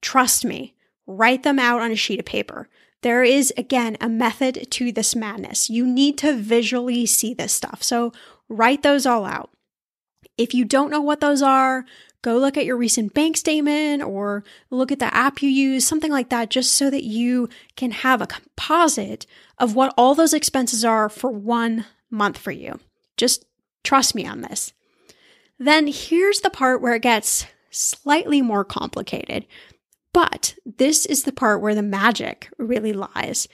Trust 0.02 0.46
me, 0.46 0.76
write 1.08 1.44
them 1.44 1.60
out 1.60 1.82
on 1.82 1.92
a 1.92 1.96
sheet 1.96 2.20
of 2.20 2.26
paper. 2.26 2.70
There 3.02 3.24
is, 3.24 3.52
again, 3.58 3.98
a 4.00 4.08
method 4.08 4.68
to 4.72 4.92
this 4.92 5.16
madness. 5.16 5.70
You 5.70 5.86
need 5.86 6.18
to 6.20 6.36
visually 6.36 7.06
see 7.06 7.34
this 7.34 7.52
stuff. 7.52 7.84
So 7.84 8.14
write 8.48 8.82
those 8.82 9.06
all 9.06 9.26
out. 9.26 9.50
If 10.38 10.54
you 10.54 10.66
don't 10.66 10.90
know 10.90 11.02
what 11.02 11.20
those 11.20 11.42
are, 11.42 11.86
go 12.22 12.38
look 12.38 12.58
at 12.58 12.66
your 12.66 12.78
recent 12.78 13.14
bank 13.14 13.36
statement 13.36 14.02
or 14.02 14.44
look 14.70 14.92
at 14.92 15.00
the 15.00 15.14
app 15.14 15.42
you 15.42 15.50
use, 15.50 15.86
something 15.86 16.12
like 16.12 16.30
that, 16.30 16.50
just 16.50 16.72
so 16.72 16.90
that 16.90 17.04
you 17.04 17.50
can 17.76 17.92
have 17.92 18.22
a 18.22 18.28
composite 18.28 19.26
of 19.58 19.76
what 19.76 19.94
all 19.98 20.16
those 20.16 20.34
expenses 20.34 20.86
are 20.86 21.10
for 21.10 21.30
one 21.30 21.86
month 22.10 22.38
for 22.38 22.52
you. 22.52 22.80
Just 23.24 23.46
trust 23.86 24.16
me 24.16 24.28
on 24.28 24.42
this. 24.42 24.74
Then 25.58 25.88
here's 25.88 26.42
the 26.42 26.50
part 26.50 26.82
where 26.82 26.96
it 26.96 27.04
gets 27.04 27.46
slightly 27.70 28.42
more 28.42 28.66
complicated. 28.66 29.46
But 30.12 30.56
this 30.66 31.06
is 31.06 31.24
the 31.24 31.32
part 31.32 31.62
where 31.62 31.74
the 31.74 31.82
magic 31.82 32.50
really 32.58 32.92
lies. 32.92 33.48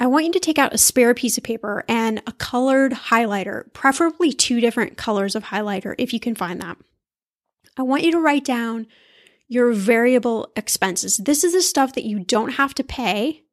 I 0.00 0.08
want 0.08 0.24
you 0.26 0.32
to 0.32 0.40
take 0.40 0.58
out 0.58 0.74
a 0.74 0.78
spare 0.78 1.14
piece 1.14 1.38
of 1.38 1.44
paper 1.44 1.84
and 1.86 2.24
a 2.26 2.32
colored 2.32 2.90
highlighter, 2.90 3.72
preferably 3.72 4.32
two 4.32 4.60
different 4.60 4.96
colors 4.96 5.36
of 5.36 5.44
highlighter 5.44 5.94
if 5.96 6.12
you 6.12 6.18
can 6.18 6.34
find 6.34 6.60
that. 6.60 6.76
I 7.76 7.82
want 7.82 8.02
you 8.02 8.10
to 8.10 8.20
write 8.20 8.44
down 8.44 8.88
your 9.46 9.72
variable 9.72 10.50
expenses. 10.56 11.18
This 11.18 11.44
is 11.44 11.52
the 11.52 11.62
stuff 11.62 11.92
that 11.92 12.02
you 12.02 12.18
don't 12.18 12.54
have 12.54 12.74
to 12.74 12.82
pay, 12.82 13.43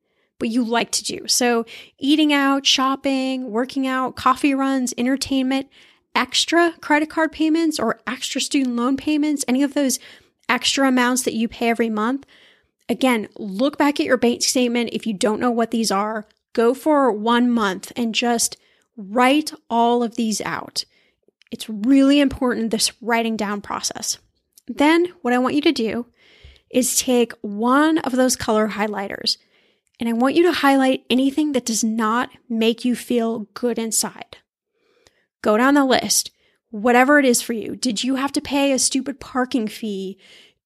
but 0.42 0.50
you 0.50 0.64
like 0.64 0.90
to 0.90 1.04
do. 1.04 1.28
So, 1.28 1.66
eating 2.00 2.34
out, 2.34 2.66
shopping, 2.66 3.52
working 3.52 3.86
out, 3.86 4.16
coffee 4.16 4.56
runs, 4.56 4.92
entertainment, 4.98 5.70
extra 6.16 6.74
credit 6.82 7.12
card 7.12 7.32
payments 7.32 7.80
or 7.80 8.02
extra 8.08 8.42
student 8.42 8.76
loan 8.76 8.98
payments, 8.98 9.46
any 9.48 9.62
of 9.62 9.76
those 9.76 10.00
extra 10.50 10.88
amounts 10.88 11.22
that 11.22 11.36
you 11.36 11.48
pay 11.48 11.70
every 11.70 11.92
month. 11.92 12.26
Again, 12.90 13.28
look 13.38 13.78
back 13.78 14.00
at 14.00 14.08
your 14.08 14.18
bank 14.18 14.42
statement. 14.42 14.90
If 14.94 15.06
you 15.06 15.14
don't 15.14 15.40
know 15.40 15.52
what 15.52 15.70
these 15.70 15.92
are, 15.92 16.26
go 16.54 16.74
for 16.74 17.12
one 17.12 17.48
month 17.48 17.92
and 17.96 18.16
just 18.16 18.58
write 18.98 19.54
all 19.70 20.02
of 20.02 20.16
these 20.16 20.42
out. 20.42 20.86
It's 21.52 21.70
really 21.70 22.20
important, 22.20 22.72
this 22.72 22.92
writing 23.00 23.38
down 23.38 23.62
process. 23.62 24.18
Then, 24.68 25.14
what 25.22 25.36
I 25.36 25.38
want 25.38 25.54
you 25.54 25.62
to 25.62 25.72
do 25.72 26.08
is 26.72 26.98
take 26.98 27.34
one 27.42 28.00
of 28.00 28.14
those 28.14 28.36
color 28.36 28.70
highlighters 28.70 29.38
and 30.02 30.10
I 30.10 30.14
want 30.14 30.34
you 30.34 30.42
to 30.44 30.52
highlight 30.52 31.06
anything 31.12 31.52
that 31.52 31.64
does 31.64 31.84
not 31.84 32.32
make 32.50 32.84
you 32.84 32.96
feel 32.96 33.48
good 33.54 33.78
inside. 33.78 34.38
Go 35.44 35.58
down 35.58 35.76
the 35.76 35.86
list, 35.86 36.32
whatever 36.72 37.20
it 37.20 37.26
is 37.26 37.44
for 37.44 37.54
you. 37.54 37.76
Did 37.76 38.04
you 38.04 38.16
have 38.16 38.32
to 38.32 38.42
pay 38.42 38.72
a 38.72 38.80
stupid 38.80 39.20
parking 39.20 39.68
fee? 39.68 40.18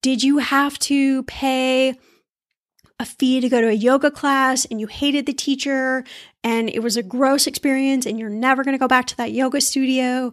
Did 0.02 0.24
you 0.24 0.38
have 0.38 0.80
to 0.80 1.24
pay 1.24 1.96
a 2.98 3.06
fee 3.06 3.42
to 3.42 3.50
go 3.50 3.60
to 3.60 3.68
a 3.68 3.74
yoga 3.74 4.10
class 4.10 4.64
and 4.64 4.80
you 4.80 4.88
hated 4.88 5.26
the 5.26 5.34
teacher 5.34 6.06
and 6.42 6.70
it 6.70 6.82
was 6.82 6.96
a 6.96 7.04
gross 7.04 7.46
experience 7.46 8.06
and 8.06 8.18
you're 8.18 8.30
never 8.30 8.64
going 8.64 8.74
to 8.74 8.80
go 8.80 8.88
back 8.88 9.06
to 9.08 9.18
that 9.18 9.34
yoga 9.34 9.60
studio? 9.60 10.32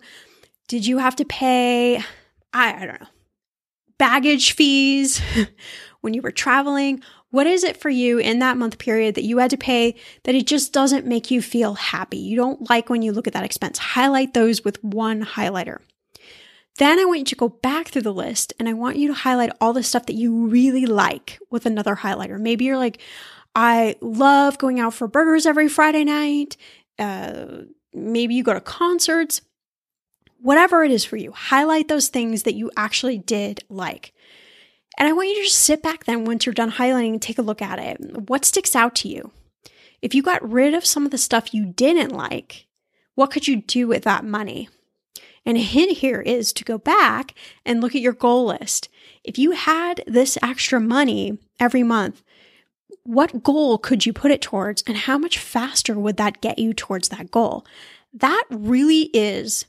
Did 0.68 0.86
you 0.86 0.98
have 0.98 1.16
to 1.16 1.24
pay, 1.24 1.96
I, 2.52 2.82
I 2.82 2.86
don't 2.86 3.00
know, 3.00 3.08
baggage 3.98 4.52
fees 4.52 5.20
when 6.02 6.14
you 6.14 6.22
were 6.22 6.30
traveling? 6.30 7.02
What 7.32 7.46
is 7.46 7.64
it 7.64 7.78
for 7.78 7.88
you 7.88 8.18
in 8.18 8.40
that 8.40 8.58
month 8.58 8.76
period 8.76 9.14
that 9.14 9.24
you 9.24 9.38
had 9.38 9.50
to 9.52 9.56
pay 9.56 9.94
that 10.24 10.34
it 10.34 10.46
just 10.46 10.70
doesn't 10.70 11.06
make 11.06 11.30
you 11.30 11.40
feel 11.40 11.72
happy? 11.72 12.18
You 12.18 12.36
don't 12.36 12.68
like 12.68 12.90
when 12.90 13.00
you 13.00 13.10
look 13.10 13.26
at 13.26 13.32
that 13.32 13.42
expense. 13.42 13.78
Highlight 13.78 14.34
those 14.34 14.62
with 14.62 14.84
one 14.84 15.24
highlighter. 15.24 15.78
Then 16.76 16.98
I 16.98 17.06
want 17.06 17.20
you 17.20 17.24
to 17.24 17.34
go 17.36 17.48
back 17.48 17.88
through 17.88 18.02
the 18.02 18.12
list 18.12 18.52
and 18.58 18.68
I 18.68 18.74
want 18.74 18.98
you 18.98 19.08
to 19.08 19.14
highlight 19.14 19.50
all 19.62 19.72
the 19.72 19.82
stuff 19.82 20.04
that 20.06 20.14
you 20.14 20.46
really 20.46 20.84
like 20.84 21.38
with 21.50 21.64
another 21.64 21.96
highlighter. 21.96 22.38
Maybe 22.38 22.66
you're 22.66 22.76
like, 22.76 23.00
I 23.54 23.96
love 24.02 24.58
going 24.58 24.78
out 24.78 24.92
for 24.92 25.08
burgers 25.08 25.46
every 25.46 25.70
Friday 25.70 26.04
night. 26.04 26.58
Uh, 26.98 27.62
maybe 27.94 28.34
you 28.34 28.44
go 28.44 28.52
to 28.52 28.60
concerts. 28.60 29.40
Whatever 30.38 30.84
it 30.84 30.90
is 30.90 31.04
for 31.06 31.16
you, 31.16 31.32
highlight 31.32 31.88
those 31.88 32.08
things 32.08 32.42
that 32.42 32.56
you 32.56 32.70
actually 32.76 33.16
did 33.16 33.64
like. 33.70 34.12
And 34.98 35.08
I 35.08 35.12
want 35.12 35.28
you 35.28 35.36
to 35.36 35.44
just 35.44 35.58
sit 35.58 35.82
back 35.82 36.04
then 36.04 36.24
once 36.24 36.44
you're 36.44 36.52
done 36.52 36.72
highlighting 36.72 37.12
and 37.12 37.22
take 37.22 37.38
a 37.38 37.42
look 37.42 37.62
at 37.62 37.78
it. 37.78 38.28
What 38.28 38.44
sticks 38.44 38.76
out 38.76 38.94
to 38.96 39.08
you? 39.08 39.32
If 40.00 40.14
you 40.14 40.22
got 40.22 40.48
rid 40.48 40.74
of 40.74 40.84
some 40.84 41.04
of 41.04 41.10
the 41.10 41.18
stuff 41.18 41.54
you 41.54 41.66
didn't 41.66 42.10
like, 42.10 42.66
what 43.14 43.30
could 43.30 43.46
you 43.46 43.62
do 43.62 43.86
with 43.86 44.04
that 44.04 44.24
money? 44.24 44.68
And 45.44 45.56
a 45.56 45.60
hint 45.60 45.98
here 45.98 46.20
is 46.20 46.52
to 46.52 46.64
go 46.64 46.78
back 46.78 47.34
and 47.64 47.80
look 47.80 47.94
at 47.94 48.00
your 48.00 48.12
goal 48.12 48.46
list. 48.46 48.88
If 49.24 49.38
you 49.38 49.52
had 49.52 50.04
this 50.06 50.38
extra 50.42 50.80
money 50.80 51.38
every 51.58 51.82
month, 51.82 52.22
what 53.04 53.42
goal 53.42 53.78
could 53.78 54.06
you 54.06 54.12
put 54.12 54.30
it 54.30 54.40
towards 54.42 54.82
and 54.86 54.96
how 54.96 55.18
much 55.18 55.38
faster 55.38 55.98
would 55.98 56.16
that 56.18 56.40
get 56.40 56.58
you 56.58 56.72
towards 56.72 57.08
that 57.08 57.30
goal? 57.30 57.66
That 58.12 58.44
really 58.50 59.10
is 59.12 59.66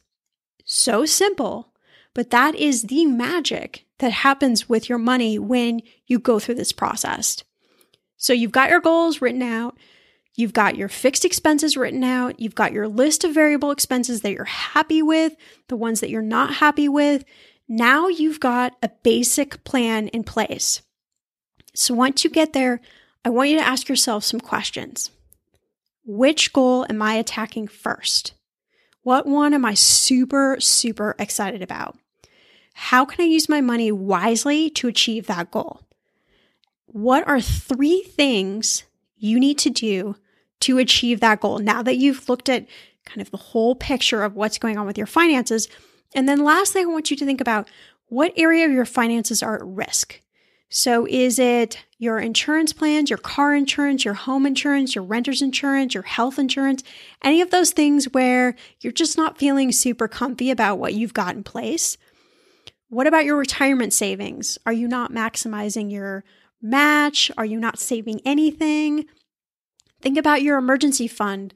so 0.63 1.05
simple, 1.05 1.73
but 2.13 2.29
that 2.29 2.55
is 2.55 2.83
the 2.83 3.05
magic 3.05 3.85
that 4.03 4.11
happens 4.11 4.67
with 4.67 4.89
your 4.89 4.97
money 4.97 5.39
when 5.39 5.81
you 6.07 6.19
go 6.19 6.37
through 6.37 6.55
this 6.55 6.73
process. 6.73 7.41
So 8.17 8.33
you've 8.33 8.51
got 8.51 8.69
your 8.69 8.81
goals 8.81 9.21
written 9.21 9.41
out. 9.41 9.77
You've 10.35 10.51
got 10.51 10.75
your 10.75 10.89
fixed 10.89 11.23
expenses 11.23 11.77
written 11.77 12.03
out. 12.03 12.37
You've 12.37 12.53
got 12.53 12.73
your 12.73 12.89
list 12.89 13.23
of 13.23 13.33
variable 13.33 13.71
expenses 13.71 14.19
that 14.21 14.33
you're 14.33 14.43
happy 14.43 15.01
with, 15.01 15.33
the 15.69 15.77
ones 15.77 16.01
that 16.01 16.09
you're 16.09 16.21
not 16.21 16.55
happy 16.55 16.89
with. 16.89 17.23
Now 17.69 18.09
you've 18.09 18.41
got 18.41 18.73
a 18.83 18.91
basic 19.03 19.63
plan 19.63 20.09
in 20.09 20.25
place. 20.25 20.81
So 21.73 21.93
once 21.93 22.25
you 22.25 22.29
get 22.29 22.51
there, 22.51 22.81
I 23.23 23.29
want 23.29 23.51
you 23.51 23.57
to 23.57 23.65
ask 23.65 23.87
yourself 23.87 24.25
some 24.25 24.41
questions. 24.41 25.11
Which 26.05 26.51
goal 26.51 26.85
am 26.89 27.01
I 27.01 27.13
attacking 27.13 27.69
first? 27.69 28.33
What 29.03 29.25
one 29.25 29.53
am 29.53 29.63
I 29.63 29.75
super, 29.75 30.57
super 30.59 31.15
excited 31.17 31.61
about? 31.61 31.97
How 32.73 33.05
can 33.05 33.23
I 33.23 33.27
use 33.27 33.47
my 33.47 33.61
money 33.61 33.91
wisely 33.91 34.69
to 34.71 34.87
achieve 34.87 35.27
that 35.27 35.51
goal? 35.51 35.81
What 36.87 37.27
are 37.27 37.41
three 37.41 38.01
things 38.01 38.83
you 39.17 39.39
need 39.39 39.57
to 39.59 39.69
do 39.69 40.15
to 40.63 40.77
achieve 40.77 41.19
that 41.19 41.41
goal. 41.41 41.59
Now 41.59 41.83
that 41.83 41.97
you've 41.97 42.29
looked 42.29 42.47
at 42.47 42.65
kind 43.05 43.21
of 43.21 43.31
the 43.31 43.37
whole 43.37 43.75
picture 43.75 44.23
of 44.23 44.35
what's 44.35 44.57
going 44.57 44.77
on 44.77 44.85
with 44.85 44.97
your 44.97 45.07
finances. 45.07 45.67
And 46.15 46.27
then 46.27 46.43
lastly, 46.43 46.81
I 46.81 46.85
want 46.85 47.11
you 47.11 47.17
to 47.17 47.25
think 47.25 47.41
about 47.41 47.69
what 48.07 48.31
area 48.37 48.65
of 48.65 48.71
your 48.71 48.85
finances 48.85 49.43
are 49.43 49.55
at 49.55 49.65
risk. 49.65 50.21
So 50.69 51.05
is 51.05 51.37
it 51.37 51.83
your 51.97 52.17
insurance 52.17 52.71
plans, 52.71 53.09
your 53.09 53.19
car 53.19 53.53
insurance, 53.53 54.05
your 54.05 54.13
home 54.13 54.45
insurance, 54.45 54.95
your 54.95 55.03
renter's 55.03 55.41
insurance, 55.41 55.93
your 55.93 56.03
health 56.03 56.39
insurance, 56.39 56.81
any 57.21 57.41
of 57.41 57.51
those 57.51 57.71
things 57.71 58.05
where 58.05 58.55
you're 58.79 58.93
just 58.93 59.17
not 59.17 59.37
feeling 59.37 59.71
super 59.73 60.07
comfy 60.07 60.49
about 60.49 60.79
what 60.79 60.93
you've 60.93 61.13
got 61.13 61.35
in 61.35 61.43
place? 61.43 61.97
What 62.93 63.07
about 63.07 63.25
your 63.25 63.37
retirement 63.37 63.91
savings? 63.91 64.59
Are 64.67 64.71
you 64.71 64.87
not 64.87 65.11
maximizing 65.11 65.91
your 65.91 66.23
match? 66.61 67.31
Are 67.35 67.45
you 67.45 67.59
not 67.59 67.79
saving 67.79 68.21
anything? 68.23 69.05
Think 69.99 70.15
about 70.15 70.43
your 70.43 70.59
emergency 70.59 71.07
fund. 71.07 71.55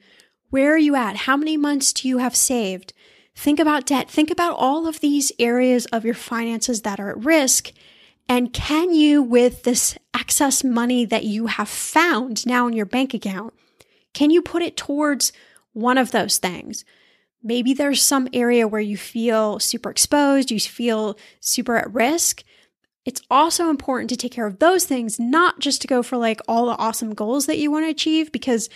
Where 0.50 0.74
are 0.74 0.78
you 0.78 0.96
at? 0.96 1.14
How 1.14 1.36
many 1.36 1.56
months 1.56 1.92
do 1.92 2.08
you 2.08 2.18
have 2.18 2.34
saved? 2.34 2.92
Think 3.36 3.60
about 3.60 3.86
debt. 3.86 4.10
Think 4.10 4.32
about 4.32 4.56
all 4.56 4.88
of 4.88 4.98
these 4.98 5.30
areas 5.38 5.86
of 5.86 6.04
your 6.04 6.14
finances 6.14 6.82
that 6.82 6.98
are 6.98 7.10
at 7.10 7.24
risk. 7.24 7.70
And 8.28 8.52
can 8.52 8.92
you, 8.92 9.22
with 9.22 9.62
this 9.62 9.96
excess 10.12 10.64
money 10.64 11.04
that 11.04 11.22
you 11.22 11.46
have 11.46 11.68
found 11.68 12.46
now 12.46 12.66
in 12.66 12.72
your 12.72 12.84
bank 12.84 13.14
account, 13.14 13.54
can 14.12 14.30
you 14.30 14.42
put 14.42 14.62
it 14.62 14.76
towards 14.76 15.32
one 15.72 15.98
of 15.98 16.10
those 16.10 16.38
things? 16.38 16.84
Maybe 17.42 17.72
there's 17.72 18.02
some 18.02 18.28
area 18.32 18.66
where 18.66 18.80
you 18.80 18.96
feel 18.96 19.58
super 19.58 19.90
exposed, 19.90 20.50
you 20.50 20.58
feel 20.58 21.16
super 21.40 21.76
at 21.76 21.92
risk. 21.92 22.42
It's 23.04 23.22
also 23.30 23.70
important 23.70 24.10
to 24.10 24.16
take 24.16 24.32
care 24.32 24.46
of 24.46 24.58
those 24.58 24.84
things, 24.84 25.18
not 25.18 25.60
just 25.60 25.80
to 25.82 25.88
go 25.88 26.02
for 26.02 26.16
like 26.16 26.40
all 26.46 26.66
the 26.66 26.76
awesome 26.76 27.14
goals 27.14 27.46
that 27.46 27.58
you 27.58 27.70
want 27.70 27.86
to 27.86 27.90
achieve, 27.90 28.32
because 28.32 28.68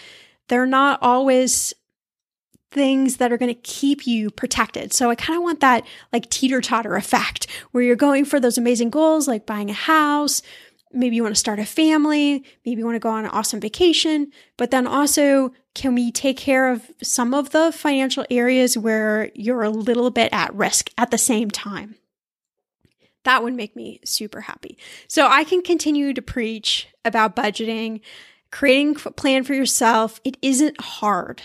they're 0.49 0.67
not 0.67 1.01
always 1.03 1.75
things 2.71 3.19
that 3.19 3.33
are 3.33 3.39
going 3.39 3.55
to 3.55 3.61
keep 3.61 4.07
you 4.07 4.31
protected. 4.31 4.93
So 4.93 5.11
I 5.11 5.15
kind 5.15 5.37
of 5.37 5.43
want 5.43 5.61
that 5.61 5.85
like 6.13 6.31
teeter 6.31 6.61
totter 6.61 6.97
effect 6.97 7.47
where 7.73 7.85
you're 7.85 7.97
going 7.97 8.25
for 8.25 8.41
those 8.41 8.57
amazing 8.57 8.91
goals 8.91 9.29
like 9.29 9.45
buying 9.45 9.69
a 9.71 9.75
house. 9.75 10.41
Maybe 10.93 11.17
you 11.17 11.23
want 11.23 11.35
to 11.35 11.41
start 11.41 11.59
a 11.59 11.67
family. 11.67 12.45
Maybe 12.65 12.79
you 12.81 12.85
want 12.87 12.97
to 12.97 13.01
go 13.01 13.11
on 13.11 13.25
an 13.25 13.31
awesome 13.31 13.61
vacation. 13.61 14.33
But 14.57 14.71
then 14.71 14.87
also, 14.87 15.53
can 15.75 15.95
we 15.95 16.13
take 16.13 16.37
care 16.37 16.71
of 16.71 16.91
some 17.03 17.33
of 17.33 17.51
the 17.51 17.73
financial 17.73 18.27
areas 18.31 18.77
where 18.77 19.31
you're 19.35 19.63
a 19.63 19.71
little 19.71 20.11
bit 20.11 20.33
at 20.33 20.55
risk 20.55 20.91
at 20.99 21.11
the 21.11 21.19
same 21.19 21.51
time? 21.51 21.97
That 23.25 23.43
would 23.43 23.55
make 23.55 23.77
me 23.77 24.01
super 24.05 24.43
happy. 24.43 24.77
So 25.09 25.29
I 25.29 25.45
can 25.45 25.63
continue 25.63 26.13
to 26.13 26.23
preach 26.23 26.89
about 27.05 27.37
budgeting, 27.37 28.01
creating 28.51 28.97
a 29.05 29.11
plan 29.13 29.45
for 29.45 29.55
yourself. 29.55 30.21
It 30.25 30.37
isn't 30.43 30.81
hard. 30.81 31.43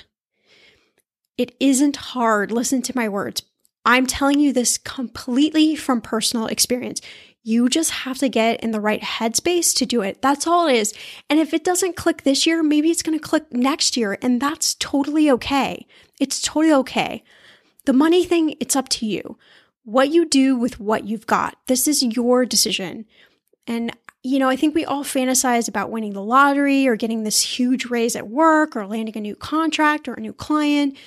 It 1.38 1.56
isn't 1.60 1.96
hard. 1.98 2.52
Listen 2.52 2.82
to 2.82 2.96
my 2.96 3.08
words. 3.08 3.44
I'm 3.86 4.06
telling 4.06 4.40
you 4.40 4.52
this 4.52 4.78
completely 4.78 5.76
from 5.76 6.02
personal 6.02 6.48
experience. 6.48 7.00
You 7.48 7.70
just 7.70 7.91
have 7.91 8.18
to 8.18 8.28
get 8.28 8.60
in 8.60 8.72
the 8.72 8.82
right 8.82 9.02
headspace 9.02 9.74
to 9.78 9.86
do 9.86 10.02
it. 10.02 10.22
That's 10.22 10.45
all 10.45 10.68
it 10.68 10.76
is. 10.76 10.93
And 11.30 11.39
if 11.39 11.54
it 11.54 11.64
doesn't 11.64 11.95
click 11.95 12.24
this 12.24 12.45
year, 12.45 12.62
maybe 12.62 12.91
it's 12.91 13.02
going 13.02 13.18
to 13.18 13.24
click 13.24 13.54
next 13.54 13.95
year, 13.95 14.18
and 14.22 14.41
that's 14.41 14.74
totally 14.74 15.32
okay. 15.32 15.88
It's 16.20 16.41
totally 16.41 16.74
okay. 16.74 17.24
The 17.86 17.93
money 17.93 18.26
thing, 18.26 18.56
it's 18.60 18.76
up 18.76 18.89
to 18.89 19.06
you 19.06 19.38
what 19.86 20.10
you 20.10 20.26
do 20.26 20.58
with 20.58 20.82
what 20.82 21.06
you've 21.06 21.26
got. 21.26 21.58
This 21.68 21.88
is 21.88 22.04
your 22.04 22.45
decision. 22.45 23.06
And, 23.66 23.95
you 24.22 24.39
know, 24.39 24.50
I 24.50 24.58
think 24.58 24.76
we 24.76 24.84
all 24.84 25.06
fantasize 25.06 25.70
about 25.70 25.89
winning 25.89 26.12
the 26.12 26.22
lottery 26.22 26.86
or 26.86 26.98
getting 26.98 27.24
this 27.24 27.41
huge 27.41 27.86
raise 27.86 28.18
at 28.18 28.28
work 28.28 28.76
or 28.76 28.86
landing 28.86 29.16
a 29.16 29.22
new 29.22 29.38
contract 29.38 30.10
or 30.10 30.16
a 30.16 30.20
new 30.20 30.34
client. 30.34 30.98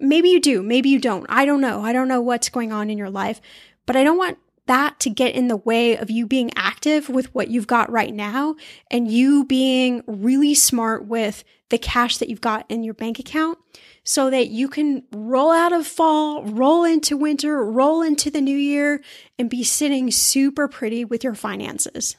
Maybe 0.00 0.28
you 0.28 0.40
do, 0.40 0.62
maybe 0.62 0.90
you 0.90 1.00
don't. 1.00 1.26
I 1.28 1.44
don't 1.44 1.60
know. 1.60 1.82
I 1.82 1.92
don't 1.92 2.06
know 2.06 2.20
what's 2.20 2.48
going 2.48 2.70
on 2.70 2.88
in 2.88 2.98
your 2.98 3.10
life, 3.10 3.40
but 3.84 3.96
I 3.96 4.04
don't 4.04 4.16
want 4.16 4.38
that 4.68 5.00
to 5.00 5.10
get 5.10 5.34
in 5.34 5.48
the 5.48 5.56
way 5.56 5.96
of 5.96 6.10
you 6.10 6.26
being 6.26 6.50
active 6.56 7.08
with 7.08 7.34
what 7.34 7.48
you've 7.48 7.66
got 7.66 7.90
right 7.90 8.14
now 8.14 8.54
and 8.90 9.10
you 9.10 9.44
being 9.44 10.02
really 10.06 10.54
smart 10.54 11.06
with 11.06 11.44
the 11.70 11.78
cash 11.78 12.18
that 12.18 12.28
you've 12.28 12.40
got 12.40 12.64
in 12.70 12.82
your 12.82 12.94
bank 12.94 13.18
account 13.18 13.58
so 14.04 14.30
that 14.30 14.48
you 14.48 14.68
can 14.68 15.02
roll 15.12 15.50
out 15.50 15.72
of 15.72 15.86
fall, 15.86 16.42
roll 16.44 16.84
into 16.84 17.16
winter, 17.16 17.62
roll 17.62 18.00
into 18.00 18.30
the 18.30 18.40
new 18.40 18.56
year, 18.56 19.02
and 19.38 19.50
be 19.50 19.62
sitting 19.62 20.10
super 20.10 20.66
pretty 20.66 21.04
with 21.04 21.22
your 21.22 21.34
finances. 21.34 22.16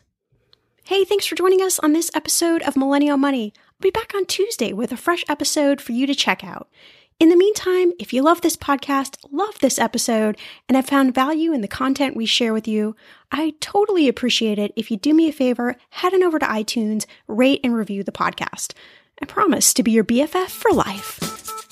Hey, 0.83 1.05
thanks 1.05 1.25
for 1.25 1.35
joining 1.35 1.61
us 1.61 1.79
on 1.79 1.93
this 1.93 2.11
episode 2.13 2.61
of 2.63 2.75
Millennial 2.75 3.17
Money. 3.17 3.53
I'll 3.55 3.73
be 3.81 3.91
back 3.91 4.13
on 4.15 4.25
Tuesday 4.25 4.73
with 4.73 4.91
a 4.91 4.97
fresh 4.97 5.23
episode 5.29 5.81
for 5.81 5.93
you 5.93 6.05
to 6.05 6.15
check 6.15 6.43
out. 6.43 6.69
In 7.19 7.27
the 7.27 7.35
meantime, 7.35 7.91
if 7.99 8.13
you 8.13 8.21
love 8.21 8.39
this 8.39 8.55
podcast, 8.55 9.17
love 9.29 9.59
this 9.59 9.77
episode, 9.77 10.37
and 10.69 10.77
have 10.77 10.87
found 10.87 11.13
value 11.13 11.51
in 11.51 11.59
the 11.59 11.67
content 11.67 12.15
we 12.15 12.25
share 12.25 12.53
with 12.53 12.65
you, 12.65 12.95
I 13.29 13.55
totally 13.59 14.07
appreciate 14.07 14.57
it 14.57 14.71
if 14.77 14.89
you 14.89 14.95
do 14.95 15.13
me 15.13 15.27
a 15.27 15.33
favor, 15.33 15.75
head 15.89 16.13
on 16.13 16.23
over 16.23 16.39
to 16.39 16.45
iTunes, 16.45 17.05
rate 17.27 17.59
and 17.61 17.75
review 17.75 18.03
the 18.05 18.13
podcast. 18.13 18.71
I 19.21 19.25
promise 19.25 19.73
to 19.73 19.83
be 19.83 19.91
your 19.91 20.05
BFF 20.05 20.47
for 20.47 20.71
life. 20.71 21.68